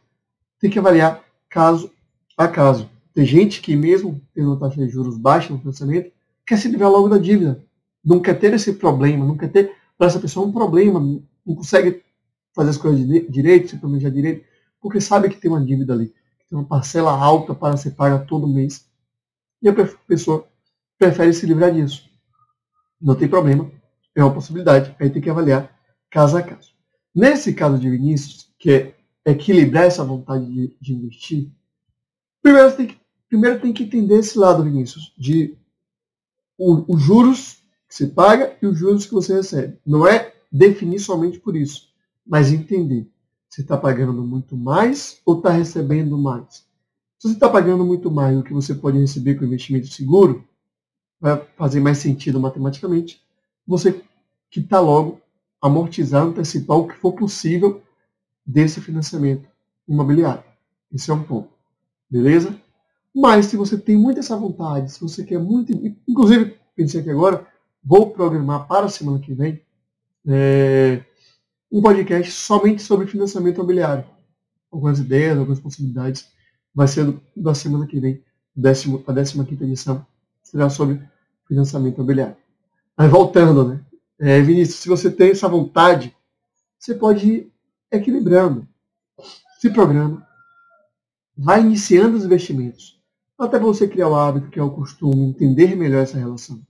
Tem 0.60 0.70
que 0.70 0.80
avaliar 0.80 1.24
caso 1.50 1.92
a 2.38 2.48
caso. 2.48 2.90
Tem 3.14 3.26
gente 3.26 3.62
que, 3.62 3.76
mesmo 3.76 4.22
tendo 4.34 4.58
taxa 4.58 4.78
de 4.78 4.88
juros 4.88 5.18
baixa 5.18 5.52
no 5.52 5.60
financiamento, 5.60 6.12
quer 6.46 6.58
se 6.58 6.70
livrar 6.70 6.90
logo 6.90 7.10
da 7.10 7.18
dívida. 7.18 7.62
Não 8.04 8.20
quer 8.20 8.40
ter 8.40 8.54
esse 8.54 8.74
problema, 8.74 9.26
não 9.26 9.36
quer 9.36 9.52
ter 9.52 9.76
para 9.98 10.08
essa 10.08 10.20
pessoa 10.20 10.48
um 10.48 10.52
problema, 10.52 11.00
não 11.00 11.56
consegue 11.56 12.04
fazer 12.56 12.70
as 12.70 12.78
coisas 12.78 13.06
direito, 13.30 13.70
se 13.70 13.78
planejar 13.78 14.10
direito, 14.10 14.46
porque 14.80 15.02
sabe 15.02 15.30
que 15.30 15.40
tem 15.40 15.52
uma 15.52 15.64
dívida 15.64 15.94
ali, 15.94 16.14
tem 16.50 16.58
uma 16.58 16.66
parcela 16.66 17.12
alta 17.12 17.54
para 17.54 17.76
ser 17.76 17.92
paga 17.92 18.20
todo 18.20 18.48
mês. 18.48 18.86
E 19.62 19.70
a 19.70 19.74
pessoa 20.08 20.48
prefere 20.98 21.34
se 21.34 21.46
livrar 21.46 21.74
disso. 21.74 22.10
Não 23.00 23.16
tem 23.16 23.28
problema, 23.28 23.72
é 24.16 24.24
uma 24.24 24.34
possibilidade, 24.34 24.96
aí 25.00 25.10
tem 25.10 25.22
que 25.22 25.30
avaliar 25.30 25.76
caso 26.10 26.38
a 26.38 26.44
caso. 26.44 26.74
Nesse 27.14 27.54
caso 27.54 27.80
de 27.80 27.90
Vinícius, 27.90 28.50
que 28.58 28.72
é 28.72 28.96
equilibrar 29.26 29.86
essa 29.86 30.04
vontade 30.04 30.46
de, 30.46 30.78
de 30.80 30.94
investir, 30.94 31.52
primeiro 32.42 32.76
tem, 32.76 32.88
que, 32.88 32.98
primeiro 33.30 33.60
tem 33.60 33.74
que 33.74 33.84
entender 33.84 34.20
esse 34.20 34.38
lado, 34.38 34.64
Vinícius, 34.64 35.14
de 35.18 35.58
os 36.58 37.02
juros 37.02 37.64
que 37.88 37.96
você 37.96 38.08
paga 38.08 38.56
e 38.62 38.68
os 38.68 38.78
juros 38.78 39.06
que 39.06 39.14
você 39.14 39.34
recebe. 39.34 39.80
Não 39.86 40.08
é 40.08 40.34
definir 40.52 41.00
somente 41.00 41.40
por 41.40 41.56
isso 41.56 41.92
mas 42.26 42.52
entender 42.52 43.10
se 43.50 43.62
está 43.62 43.78
pagando 43.78 44.24
muito 44.24 44.56
mais 44.56 45.22
ou 45.26 45.38
está 45.38 45.50
recebendo 45.50 46.18
mais. 46.18 46.66
Se 47.22 47.28
você 47.28 47.36
está 47.36 47.48
pagando 47.48 47.86
muito 47.86 48.10
mais 48.10 48.36
do 48.36 48.44
que 48.44 48.52
você 48.52 48.74
pode 48.74 48.98
receber 48.98 49.36
com 49.36 49.46
investimento 49.46 49.86
seguro, 49.86 50.44
vai 51.20 51.38
fazer 51.56 51.80
mais 51.80 52.00
sentido 52.00 52.40
matematicamente 52.40 53.22
você 53.68 54.04
quitar 54.50 54.84
logo, 54.84 55.22
amortizar, 55.62 56.24
antecipar 56.24 56.80
o 56.80 56.88
que 56.88 56.96
for 56.96 57.14
possível 57.14 57.84
desse 58.44 58.82
financiamento 58.82 59.48
imobiliário. 59.88 60.44
Esse 60.92 61.12
é 61.12 61.14
um 61.14 61.22
ponto. 61.22 61.50
Beleza? 62.10 62.60
Mas 63.16 63.46
se 63.46 63.56
você 63.56 63.78
tem 63.78 63.96
muito 63.96 64.20
essa 64.20 64.36
vontade, 64.36 64.92
se 64.92 65.00
você 65.00 65.24
quer 65.24 65.38
muito, 65.38 65.72
inclusive, 66.08 66.58
pensei 66.76 67.02
aqui 67.02 67.12
agora, 67.12 67.46
vou 67.84 68.10
programar 68.10 68.68
para 68.68 68.88
a 68.88 68.90
semana 68.90 69.20
que 69.20 69.32
vem 69.32 69.62
é, 70.28 71.04
um 71.72 71.84
podcast 71.84 72.32
somente 72.32 72.82
sobre 72.82 73.06
financiamento 73.06 73.58
imobiliário. 73.58 74.06
Algumas 74.72 74.98
ideias, 74.98 75.38
algumas 75.38 75.60
possibilidades. 75.60 76.41
Vai 76.74 76.88
ser 76.88 77.14
da 77.36 77.54
semana 77.54 77.86
que 77.86 78.00
vem, 78.00 78.24
décimo, 78.56 79.04
a 79.06 79.14
15 79.14 79.46
quinta 79.46 79.64
edição, 79.64 80.06
será 80.42 80.70
sobre 80.70 81.02
financiamento 81.48 81.96
imobiliário. 81.96 82.38
Mas 82.98 83.10
voltando, 83.10 83.68
né? 83.68 83.86
É, 84.20 84.42
Vinícius, 84.42 84.80
se 84.80 84.88
você 84.88 85.10
tem 85.12 85.32
essa 85.32 85.50
vontade, 85.50 86.16
você 86.78 86.94
pode 86.94 87.28
ir 87.28 87.54
equilibrando. 87.92 88.68
Se 89.60 89.70
programa, 89.70 90.26
vai 91.38 91.62
iniciando 91.62 92.18
os 92.18 92.26
investimentos. 92.26 93.02
Até 93.38 93.58
você 93.60 93.88
criar 93.88 94.08
o 94.08 94.16
hábito, 94.16 94.50
que 94.50 94.60
é 94.60 94.64
o 94.64 94.72
costume, 94.72 95.30
entender 95.30 95.76
melhor 95.76 96.04
essa 96.04 96.18
relação. 96.18 96.62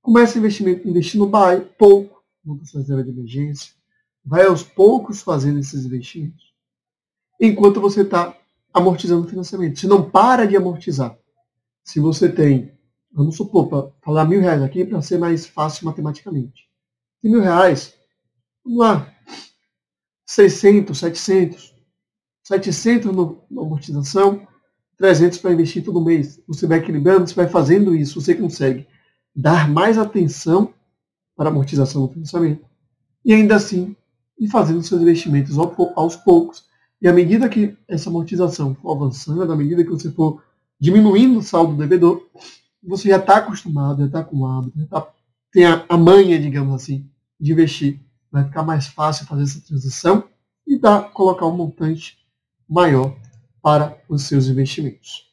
Começa 0.00 0.38
investimento, 0.38 0.88
investindo 0.88 1.30
pouco, 1.78 2.22
monta 2.44 2.64
sua 2.64 2.80
reserva 2.80 3.04
de 3.04 3.10
emergência. 3.10 3.72
Vai 4.24 4.46
aos 4.46 4.62
poucos 4.62 5.20
fazendo 5.20 5.58
esses 5.58 5.84
investimentos. 5.84 6.52
Enquanto 7.40 7.80
você 7.80 8.02
está 8.02 8.36
amortizando 8.72 9.26
o 9.26 9.28
financiamento. 9.28 9.78
Se 9.78 9.86
não 9.86 10.08
para 10.08 10.46
de 10.46 10.56
amortizar. 10.56 11.16
Se 11.84 12.00
você 12.00 12.28
tem, 12.28 12.72
vamos 13.12 13.36
supor, 13.36 13.68
para 13.68 13.88
falar 14.02 14.24
mil 14.24 14.40
reais 14.40 14.62
aqui 14.62 14.84
para 14.84 15.02
ser 15.02 15.18
mais 15.18 15.46
fácil 15.46 15.86
matematicamente. 15.86 16.68
Mil 17.22 17.40
reais, 17.40 17.94
vamos 18.64 18.78
lá, 18.78 19.12
600, 20.26 20.98
700, 20.98 21.74
700 22.42 23.12
no, 23.12 23.42
na 23.50 23.62
amortização, 23.62 24.46
300 24.96 25.38
para 25.38 25.52
investir 25.52 25.84
todo 25.84 26.00
mês. 26.00 26.40
Você 26.46 26.66
vai 26.66 26.78
equilibrando, 26.78 27.26
você 27.26 27.34
vai 27.34 27.48
fazendo 27.48 27.94
isso, 27.94 28.20
você 28.20 28.34
consegue 28.34 28.86
dar 29.34 29.68
mais 29.68 29.98
atenção 29.98 30.72
para 31.36 31.48
amortização 31.48 32.06
do 32.06 32.12
financiamento 32.12 32.64
e 33.24 33.32
ainda 33.32 33.56
assim 33.56 33.96
ir 34.38 34.48
fazendo 34.48 34.82
seus 34.82 35.00
investimentos 35.00 35.56
aos 35.58 36.16
poucos. 36.16 36.64
E 37.02 37.08
à 37.08 37.12
medida 37.12 37.48
que 37.48 37.76
essa 37.88 38.08
amortização 38.08 38.76
for 38.76 38.94
avançando, 38.94 39.52
à 39.52 39.56
medida 39.56 39.82
que 39.82 39.90
você 39.90 40.12
for 40.12 40.40
diminuindo 40.80 41.40
o 41.40 41.42
saldo 41.42 41.72
do 41.72 41.78
devedor, 41.78 42.24
você 42.80 43.08
já 43.08 43.16
está 43.16 43.38
acostumado, 43.38 44.02
já 44.02 44.06
está 44.06 44.22
com 44.22 44.38
o 44.38 44.46
hábito, 44.46 44.78
já 44.78 44.86
tá, 44.86 45.08
tem 45.50 45.64
a, 45.64 45.84
a 45.88 45.98
manha, 45.98 46.40
digamos 46.40 46.72
assim, 46.74 47.10
de 47.40 47.50
investir. 47.50 48.00
Vai 48.30 48.44
ficar 48.44 48.62
mais 48.62 48.86
fácil 48.86 49.26
fazer 49.26 49.42
essa 49.42 49.60
transição 49.60 50.28
e 50.64 50.78
dar, 50.78 51.10
colocar 51.10 51.44
um 51.46 51.56
montante 51.56 52.18
maior 52.68 53.16
para 53.60 54.00
os 54.08 54.22
seus 54.22 54.46
investimentos. 54.46 55.28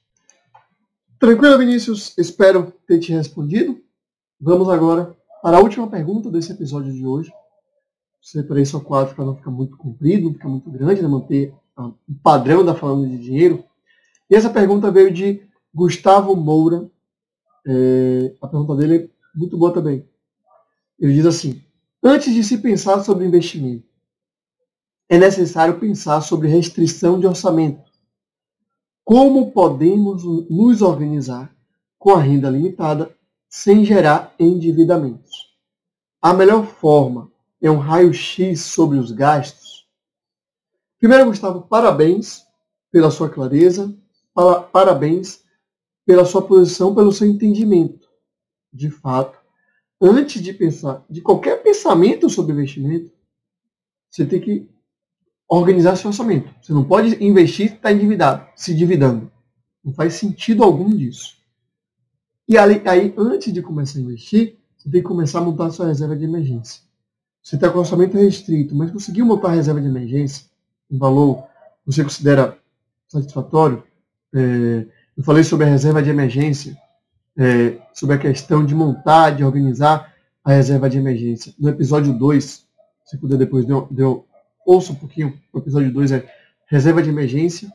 Tranquilo, 1.20 1.60
Vinícius? 1.60 2.18
Espero 2.18 2.74
ter 2.88 3.00
te 3.00 3.12
respondido. 3.12 3.80
Vamos 4.42 4.70
agora 4.70 5.16
para 5.44 5.58
a 5.58 5.62
última 5.62 5.88
pergunta 5.88 6.32
desse 6.32 6.52
episódio 6.52 6.92
de 6.92 7.06
hoje. 7.06 7.32
Separei 8.22 8.66
só 8.66 8.80
quatro 8.80 9.16
para 9.16 9.26
não 9.26 9.36
ficar 9.36 9.52
muito 9.52 9.78
comprido, 9.78 10.26
não 10.26 10.34
ficar 10.34 10.50
muito 10.50 10.70
grande, 10.70 11.02
né? 11.02 11.08
manter 11.08 11.54
o 11.78 12.14
padrão 12.22 12.64
da 12.66 12.76
falando 12.76 13.08
de 13.08 13.18
dinheiro. 13.18 13.64
E 14.30 14.36
essa 14.36 14.50
pergunta 14.50 14.92
veio 14.92 15.12
de 15.12 15.42
Gustavo 15.74 16.36
Moura. 16.36 16.90
É, 17.66 18.36
a 18.42 18.48
pergunta 18.48 18.76
dele 18.76 18.96
é 18.98 19.10
muito 19.38 19.58
boa 19.58 19.74
também. 19.74 20.06
Ele 21.00 21.14
diz 21.14 21.26
assim: 21.26 21.62
Antes 22.04 22.34
de 22.34 22.44
se 22.44 22.58
pensar 22.58 23.04
sobre 23.04 23.26
investimento, 23.26 23.88
é 25.08 25.18
necessário 25.18 25.80
pensar 25.80 26.22
sobre 26.22 26.48
restrição 26.48 27.20
de 27.20 27.26
orçamento. 27.26 27.90
Como 29.04 29.52
podemos 29.52 30.24
nos 30.50 30.82
organizar 30.82 31.52
com 31.98 32.12
a 32.12 32.22
renda 32.22 32.50
limitada 32.50 33.16
sem 33.50 33.84
gerar 33.84 34.36
endividamentos? 34.40 35.50
A 36.22 36.34
melhor 36.34 36.66
forma 36.66 37.32
é 37.62 37.70
um 37.70 37.78
raio-x 37.78 38.62
sobre 38.62 38.98
os 38.98 39.12
gastos? 39.12 39.88
Primeiro, 41.00 41.26
Gustavo, 41.26 41.62
parabéns 41.62 42.44
pela 42.92 43.12
sua 43.12 43.30
clareza, 43.30 43.96
parabéns 44.72 45.44
pela 46.06 46.26
sua 46.26 46.42
posição, 46.42 46.96
pelo 46.96 47.12
seu 47.12 47.28
entendimento. 47.28 48.08
De 48.72 48.90
fato, 48.90 49.38
antes 50.02 50.42
de 50.42 50.54
pensar, 50.54 51.06
de 51.10 51.22
qualquer 51.22 51.62
pensamento 51.62 52.30
sobre 52.30 52.54
investimento, 52.54 53.12
você 54.10 54.26
tem 54.26 54.40
que 54.40 54.70
organizar 55.48 55.96
seu 55.96 56.10
orçamento. 56.10 56.54
Você 56.62 56.74
não 56.74 56.84
pode 56.84 57.24
investir 57.24 57.72
e 57.72 57.76
estar 57.76 57.92
endividado, 57.92 58.48
se 58.56 58.74
endividando. 58.74 59.32
Não 59.84 59.94
faz 59.94 60.16
sentido 60.16 60.64
algum 60.64 60.90
disso. 60.90 61.38
E 62.48 62.58
aí, 62.58 62.82
aí, 62.88 63.14
antes 63.18 63.54
de 63.54 63.62
começar 63.62 64.00
a 64.00 64.02
investir, 64.02 64.58
você 64.76 64.90
tem 64.90 65.02
que 65.02 65.08
começar 65.08 65.40
a 65.40 65.44
montar 65.44 65.70
sua 65.72 65.88
reserva 65.88 66.16
de 66.16 66.26
emergência. 66.26 66.89
Você 67.42 67.56
está 67.56 67.70
com 67.70 67.80
orçamento 67.80 68.18
restrito, 68.18 68.76
mas 68.76 68.92
conseguiu 68.92 69.26
montar 69.26 69.50
a 69.50 69.56
reserva 69.56 69.82
de 69.82 69.88
emergência, 69.88 70.46
um 70.92 70.98
valor 70.98 71.44
que 71.84 71.94
você 71.94 72.04
considera 72.04 72.58
satisfatório, 73.08 73.84
é, 74.34 74.86
eu 75.18 75.24
falei 75.24 75.44
sobre 75.44 75.66
a 75.66 75.70
reserva 75.70 76.02
de 76.02 76.10
emergência, 76.10 76.78
é, 77.38 77.78
sobre 77.94 78.16
a 78.16 78.20
questão 78.20 78.66
de 78.66 78.76
montar, 78.76 79.32
de 79.32 79.44
organizar 79.44 80.14
a 80.44 80.52
reserva 80.52 80.90
de 80.90 80.98
emergência. 80.98 81.54
No 81.60 81.70
episódio 81.70 82.14
2, 82.14 82.66
se 83.06 83.18
puder 83.18 83.38
depois 83.38 83.66
deu, 83.66 83.88
deu 83.90 84.26
ouça 84.66 84.94
um 84.94 84.96
pouquinho, 84.96 85.38
o 85.52 85.58
episódio 85.58 85.92
2 85.92 86.12
é 86.12 86.34
reserva 86.68 87.02
de 87.02 87.10
emergência, 87.10 87.72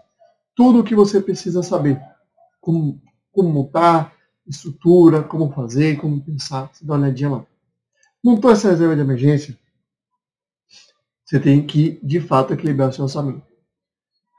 tudo 0.55 0.79
o 0.79 0.85
que 0.85 0.95
você 0.95 1.21
precisa 1.21 1.63
saber, 1.63 2.01
como, 2.61 3.01
como 3.33 3.51
montar, 3.51 4.15
estrutura, 4.47 5.23
como 5.23 5.51
fazer, 5.51 5.97
como 5.97 6.21
pensar, 6.21 6.71
você 6.73 6.85
dá 6.85 6.95
uma 6.95 7.07
olhadinha 7.07 7.31
lá. 7.31 7.47
Montou 8.25 8.51
essa 8.51 8.71
reserva 8.71 8.95
de 8.95 9.03
emergência, 9.03 9.55
você 11.27 11.39
tem 11.39 11.67
que, 11.67 12.01
de 12.03 12.21
fato, 12.21 12.55
equilibrar 12.55 12.89
o 12.89 12.93
seu 12.93 13.05
orçamento. 13.05 13.43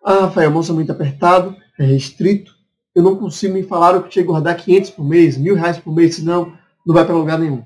Ah, 0.04 0.22
Rafael, 0.22 0.50
meu 0.50 0.58
orçamento 0.58 0.92
apertado, 0.92 1.56
é 1.78 1.86
restrito, 1.86 2.56
eu 2.96 3.04
não 3.04 3.16
consigo 3.16 3.54
me 3.54 3.62
falar 3.62 4.02
que 4.02 4.10
tinha 4.10 4.24
que 4.24 4.28
guardar 4.28 4.58
500 4.58 4.90
por 4.90 5.06
mês, 5.06 5.38
mil 5.38 5.54
reais 5.54 5.78
por 5.78 5.94
mês, 5.94 6.16
senão 6.16 6.58
não 6.84 6.96
vai 6.96 7.06
para 7.06 7.14
lugar 7.14 7.38
nenhum. 7.38 7.64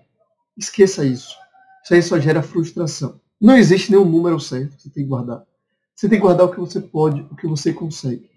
Esqueça 0.57 1.05
isso. 1.05 1.37
Isso 1.85 1.93
aí 1.93 2.01
só 2.01 2.19
gera 2.19 2.43
frustração. 2.43 3.21
Não 3.39 3.55
existe 3.55 3.89
nenhum 3.89 4.03
número 4.03 4.41
certo 4.41 4.75
que 4.75 4.81
você 4.81 4.89
tem 4.89 5.03
que 5.03 5.09
guardar. 5.09 5.45
Você 5.95 6.09
tem 6.09 6.19
que 6.19 6.25
guardar 6.25 6.47
o 6.47 6.51
que 6.51 6.59
você 6.59 6.81
pode, 6.81 7.21
o 7.31 7.35
que 7.35 7.47
você 7.47 7.71
consegue. 7.71 8.29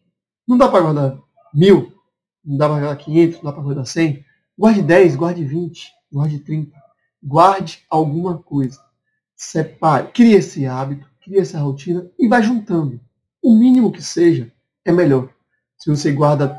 Não 0.46 0.56
dá 0.56 0.68
para 0.68 0.82
guardar 0.82 1.18
mil, 1.52 1.92
não 2.44 2.56
dá 2.56 2.68
para 2.68 2.78
guardar 2.78 2.98
500, 2.98 3.36
não 3.38 3.44
dá 3.44 3.52
para 3.52 3.62
guardar 3.62 3.86
100. 3.86 4.24
Guarde 4.56 4.82
10, 4.82 5.16
guarde 5.16 5.44
20, 5.44 5.90
guarde 6.12 6.38
30. 6.38 6.81
Guarde 7.22 7.84
alguma 7.88 8.38
coisa. 8.38 8.80
Separe, 9.36 10.08
crie 10.08 10.34
esse 10.34 10.66
hábito, 10.66 11.06
crie 11.22 11.38
essa 11.38 11.60
rotina 11.60 12.10
e 12.18 12.28
vai 12.28 12.42
juntando. 12.42 13.00
O 13.42 13.54
mínimo 13.54 13.92
que 13.92 14.02
seja 14.02 14.52
é 14.84 14.92
melhor. 14.92 15.32
Se 15.78 15.90
você 15.90 16.12
guarda 16.12 16.58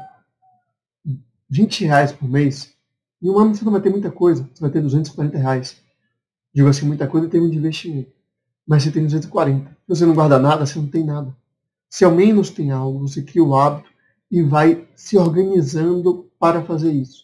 20 1.50 1.86
reais 1.86 2.12
por 2.12 2.30
mês, 2.30 2.74
em 3.22 3.30
um 3.30 3.40
ano 3.40 3.56
você 3.56 3.64
não 3.64 3.72
vai 3.72 3.82
ter 3.82 3.90
muita 3.90 4.12
coisa, 4.12 4.50
você 4.54 4.62
vai 4.62 4.70
ter 4.70 4.82
240 4.82 5.38
reais. 5.38 5.82
Digo 6.54 6.68
assim, 6.68 6.86
muita 6.86 7.08
coisa 7.08 7.28
em 7.28 7.30
termos 7.30 7.52
de 7.52 7.58
investimento 7.58 8.12
mas 8.68 8.84
você 8.84 8.92
tem 8.92 9.04
240. 9.04 9.70
Se 9.70 9.78
você 9.88 10.06
não 10.06 10.16
guarda 10.16 10.40
nada, 10.40 10.66
você 10.66 10.80
não 10.80 10.88
tem 10.88 11.04
nada. 11.04 11.36
Se 11.90 12.04
ao 12.04 12.12
menos 12.12 12.50
tem 12.50 12.72
algo, 12.72 13.08
você 13.08 13.22
cria 13.22 13.44
o 13.44 13.56
hábito 13.56 13.90
e 14.32 14.42
vai 14.42 14.88
se 14.96 15.18
organizando 15.18 16.32
para 16.40 16.64
fazer 16.64 16.92
isso. 16.92 17.23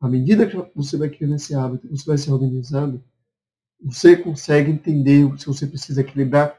À 0.00 0.08
medida 0.08 0.46
que 0.46 0.56
você 0.74 0.96
vai 0.96 1.10
criando 1.10 1.34
esse 1.34 1.54
hábito, 1.54 1.88
você 1.88 2.06
vai 2.06 2.16
se 2.16 2.30
organizando, 2.30 3.04
você 3.82 4.16
consegue 4.16 4.70
entender 4.70 5.30
se 5.38 5.46
você 5.46 5.66
precisa 5.66 6.00
equilibrar 6.00 6.58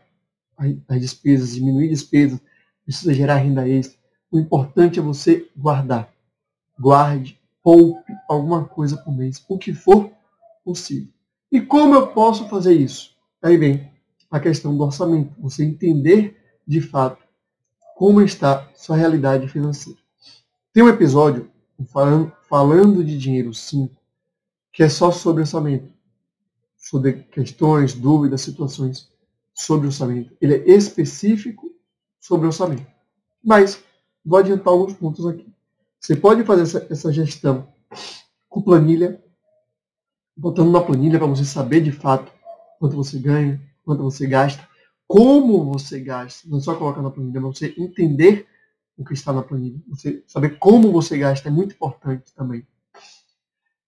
as 0.88 1.02
despesas, 1.02 1.56
diminuir 1.56 1.90
despesas, 1.90 2.40
precisa 2.86 3.14
gerar 3.14 3.38
renda 3.38 3.68
extra. 3.68 3.98
O 4.32 4.40
importante 4.40 5.00
é 5.00 5.02
você 5.02 5.50
guardar. 5.58 6.14
Guarde, 6.80 7.40
poupe 7.64 8.14
alguma 8.30 8.66
coisa 8.66 8.96
por 8.98 9.16
mês, 9.16 9.44
o 9.50 9.58
que 9.58 9.74
for 9.74 10.12
possível. 10.64 11.12
E 11.52 11.60
como 11.60 11.96
eu 11.96 12.08
posso 12.08 12.48
fazer 12.48 12.74
isso? 12.74 13.16
Aí 13.42 13.58
vem 13.58 13.92
a 14.30 14.40
questão 14.40 14.78
do 14.78 14.84
orçamento, 14.84 15.34
você 15.40 15.64
entender 15.64 16.38
de 16.66 16.80
fato 16.80 17.22
como 17.96 18.22
está 18.22 18.70
sua 18.76 18.96
realidade 18.96 19.48
financeira. 19.48 20.00
Tem 20.74 20.82
um 20.82 20.90
episódio 20.90 21.51
falando, 21.86 22.32
falando 22.48 23.04
de 23.04 23.18
dinheiro 23.18 23.54
5, 23.54 23.96
que 24.72 24.84
é 24.84 24.90
só 24.90 25.12
sobre 25.12 25.42
orçamento, 25.42 25.92
sobre 26.78 27.14
questões, 27.24 27.94
dúvidas, 27.94 28.42
situações 28.42 29.10
sobre 29.54 29.88
orçamento. 29.88 30.36
Ele 30.42 30.56
é 30.56 30.70
específico 30.70 31.72
sobre 32.20 32.48
orçamento. 32.48 32.86
Mas 33.44 33.84
vou 34.24 34.40
adiantar 34.40 34.74
alguns 34.74 34.94
pontos 34.94 35.26
aqui. 35.26 35.52
Você 36.00 36.16
pode 36.16 36.44
fazer 36.44 36.64
essa, 36.64 36.88
essa 36.90 37.14
gestão 37.14 37.68
com 38.50 38.62
planilha, 38.62 39.24
botando 40.36 40.70
uma 40.70 40.84
planilha 40.84 41.20
para 41.20 41.28
você 41.28 41.46
saber 41.46 41.82
de 41.82 41.92
fato 41.92 42.32
quanto 42.80 42.96
você 42.96 43.20
ganha, 43.20 43.62
quanto 43.84 44.02
você 44.02 44.26
gasta, 44.26 44.68
como 45.08 45.66
você 45.66 46.00
gasta, 46.00 46.48
não 46.50 46.58
é 46.58 46.62
só 46.62 46.76
colocar 46.76 47.02
na 47.02 47.12
planilha, 47.12 47.42
mas 47.42 47.60
você 47.60 47.74
entender 47.78 48.48
o 48.98 49.04
que 49.06 49.14
está 49.14 49.34
na 49.34 49.42
planilha. 49.42 49.82
Você 49.90 50.24
saber 50.28 50.58
como 50.60 50.92
você 50.92 51.18
gasta 51.18 51.50
é 51.50 51.52
muito 51.52 51.74
importante 51.74 52.34
também. 52.34 52.66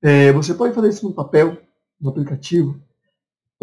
É, 0.01 0.31
você 0.33 0.53
pode 0.53 0.73
fazer 0.73 0.89
isso 0.89 1.07
no 1.07 1.13
papel, 1.13 1.57
no 1.99 2.09
aplicativo, 2.09 2.81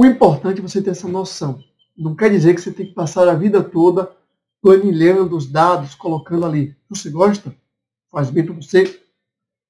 o 0.01 0.07
importante 0.07 0.61
é 0.61 0.63
você 0.63 0.81
ter 0.81 0.93
essa 0.93 1.07
noção. 1.07 1.63
Não 1.95 2.15
quer 2.15 2.31
dizer 2.31 2.55
que 2.55 2.61
você 2.63 2.73
tem 2.73 2.87
que 2.87 2.95
passar 2.95 3.29
a 3.29 3.35
vida 3.35 3.63
toda 3.63 4.11
planilhando 4.63 5.37
os 5.37 5.47
dados, 5.47 5.95
colocando 5.95 6.47
ali. 6.47 6.71
Se 6.71 7.03
você 7.03 7.11
gosta, 7.11 7.55
faz 8.11 8.31
bem 8.31 8.47
para 8.47 8.55
você, 8.55 8.99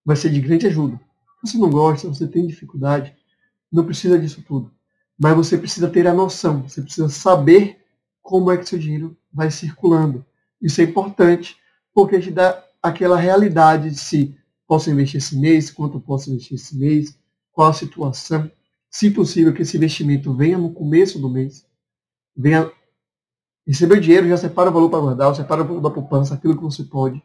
vai 0.05 0.15
ser 0.15 0.31
de 0.31 0.41
grande 0.41 0.69
ajuda. 0.69 1.01
Se 1.45 1.53
você 1.53 1.59
não 1.59 1.69
gosta, 1.69 2.07
você 2.07 2.29
tem 2.29 2.47
dificuldade, 2.47 3.13
não 3.73 3.85
precisa 3.85 4.17
disso 4.17 4.41
tudo. 4.47 4.71
Mas 5.19 5.35
você 5.35 5.59
precisa 5.59 5.91
ter 5.91 6.07
a 6.07 6.15
noção, 6.15 6.63
você 6.63 6.81
precisa 6.81 7.09
saber 7.09 7.85
como 8.23 8.53
é 8.53 8.57
que 8.57 8.69
seu 8.69 8.79
dinheiro 8.79 9.17
vai 9.33 9.51
circulando. 9.51 10.25
Isso 10.61 10.81
é 10.81 10.85
importante, 10.85 11.57
porque 11.95 12.21
te 12.21 12.31
dá 12.31 12.63
aquela 12.83 13.17
realidade 13.17 13.91
de 13.91 13.99
se 13.99 14.37
posso 14.67 14.91
investir 14.91 15.19
esse 15.19 15.37
mês, 15.37 15.71
quanto 15.71 16.01
posso 16.01 16.31
investir 16.31 16.57
esse 16.57 16.77
mês, 16.77 17.19
qual 17.53 17.69
a 17.69 17.73
situação. 17.73 18.51
Se 18.91 19.11
possível, 19.11 19.53
que 19.53 19.63
esse 19.63 19.77
investimento 19.77 20.35
venha 20.35 20.59
no 20.59 20.73
começo 20.73 21.19
do 21.19 21.29
mês, 21.29 21.67
venha 22.37 22.71
receber 23.67 23.99
o 23.99 24.01
dinheiro, 24.01 24.29
já 24.29 24.37
separa 24.37 24.71
o 24.71 24.73
valor 24.73 24.91
para 24.91 25.01
guardar, 25.01 25.35
separa 25.35 25.63
o 25.63 25.67
valor 25.67 25.81
da 25.81 25.91
poupança, 25.91 26.35
aquilo 26.35 26.57
que 26.57 26.63
você 26.63 26.85
pode. 26.85 27.23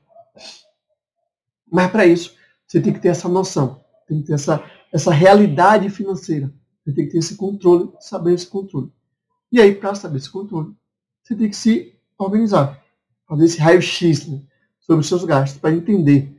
Mas 1.71 1.89
para 1.91 2.05
isso, 2.05 2.35
você 2.67 2.81
tem 2.81 2.93
que 2.93 2.99
ter 2.99 3.09
essa 3.09 3.27
noção, 3.27 3.83
tem 4.07 4.21
que 4.21 4.27
ter 4.27 4.33
essa, 4.33 4.63
essa 4.91 5.11
realidade 5.11 5.89
financeira. 5.89 6.53
Você 6.83 6.93
tem 6.93 7.05
que 7.05 7.11
ter 7.13 7.17
esse 7.17 7.35
controle, 7.35 7.91
saber 7.99 8.33
esse 8.33 8.47
controle. 8.47 8.91
E 9.51 9.59
aí, 9.59 9.73
para 9.73 9.95
saber 9.95 10.17
esse 10.17 10.29
controle, 10.29 10.75
você 11.23 11.35
tem 11.35 11.49
que 11.49 11.55
se 11.55 11.95
organizar, 12.17 12.83
fazer 13.27 13.45
esse 13.45 13.59
raio-x 13.59 14.27
né, 14.27 14.41
sobre 14.79 15.01
os 15.01 15.07
seus 15.07 15.23
gastos, 15.23 15.59
para 15.59 15.73
entender 15.73 16.31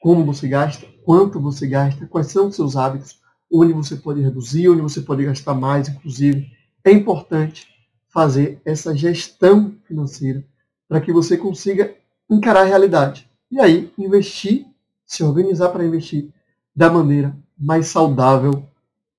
como 0.00 0.24
você 0.24 0.48
gasta, 0.48 0.86
quanto 1.04 1.38
você 1.40 1.66
gasta, 1.66 2.06
quais 2.06 2.28
são 2.28 2.48
os 2.48 2.56
seus 2.56 2.76
hábitos, 2.76 3.20
onde 3.52 3.72
você 3.72 3.96
pode 3.96 4.20
reduzir, 4.20 4.68
onde 4.68 4.80
você 4.80 5.00
pode 5.00 5.24
gastar 5.24 5.54
mais, 5.54 5.88
inclusive. 5.88 6.50
É 6.84 6.90
importante 6.90 7.68
fazer 8.08 8.60
essa 8.64 8.96
gestão 8.96 9.74
financeira 9.84 10.44
para 10.88 11.00
que 11.00 11.12
você 11.12 11.36
consiga 11.36 11.94
encarar 12.28 12.62
a 12.62 12.64
realidade. 12.64 13.28
E 13.50 13.60
aí, 13.60 13.92
investir, 13.98 14.66
se 15.04 15.22
organizar 15.22 15.68
para 15.70 15.84
investir 15.84 16.32
da 16.74 16.90
maneira 16.90 17.36
mais 17.58 17.88
saudável 17.88 18.64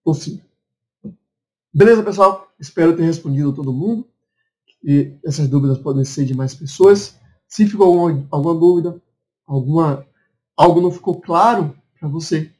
possível. 0.04 0.44
Beleza, 1.74 2.04
pessoal? 2.04 2.52
Espero 2.60 2.96
ter 2.96 3.04
respondido 3.04 3.54
todo 3.54 3.72
mundo. 3.72 4.08
E 4.84 5.14
essas 5.26 5.48
dúvidas 5.48 5.78
podem 5.78 6.04
ser 6.04 6.26
de 6.26 6.34
mais 6.34 6.56
pessoas. 6.56 7.20
Se 7.48 7.68
ficou 7.68 7.88
alguma, 7.88 8.28
alguma 8.32 8.56
dúvida, 8.56 9.02
alguma, 9.46 10.06
algo 10.58 10.82
não 10.82 10.92
ficou 10.92 11.20
claro 11.20 11.76
para 12.00 12.10
você, 12.10 12.52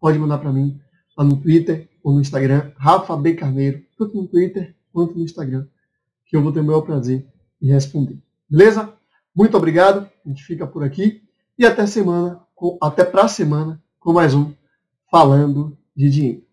pode 0.00 0.18
mandar 0.18 0.38
para 0.38 0.52
mim 0.52 0.80
lá 1.16 1.24
no 1.24 1.36
Twitter 1.36 1.88
ou 2.02 2.12
no 2.12 2.20
Instagram, 2.20 2.72
Rafa 2.76 3.16
B. 3.16 3.34
Carneiro, 3.34 3.84
tanto 3.96 4.16
no 4.16 4.26
Twitter 4.26 4.74
quanto 4.92 5.16
no 5.16 5.24
Instagram, 5.24 5.66
que 6.26 6.36
eu 6.36 6.42
vou 6.42 6.52
ter 6.52 6.60
o 6.60 6.64
maior 6.64 6.82
prazer 6.82 7.26
em 7.60 7.68
responder. 7.68 8.18
Beleza? 8.48 8.92
Muito 9.34 9.56
obrigado, 9.56 10.08
a 10.24 10.28
gente 10.28 10.42
fica 10.44 10.66
por 10.66 10.82
aqui 10.82 11.22
e 11.58 11.66
até 11.66 11.86
semana, 11.86 12.40
até 12.80 13.04
para 13.04 13.28
semana 13.28 13.82
com 14.00 14.12
mais 14.12 14.34
um 14.34 14.52
Falando 15.10 15.76
de 15.94 16.08
Dinheiro. 16.08 16.47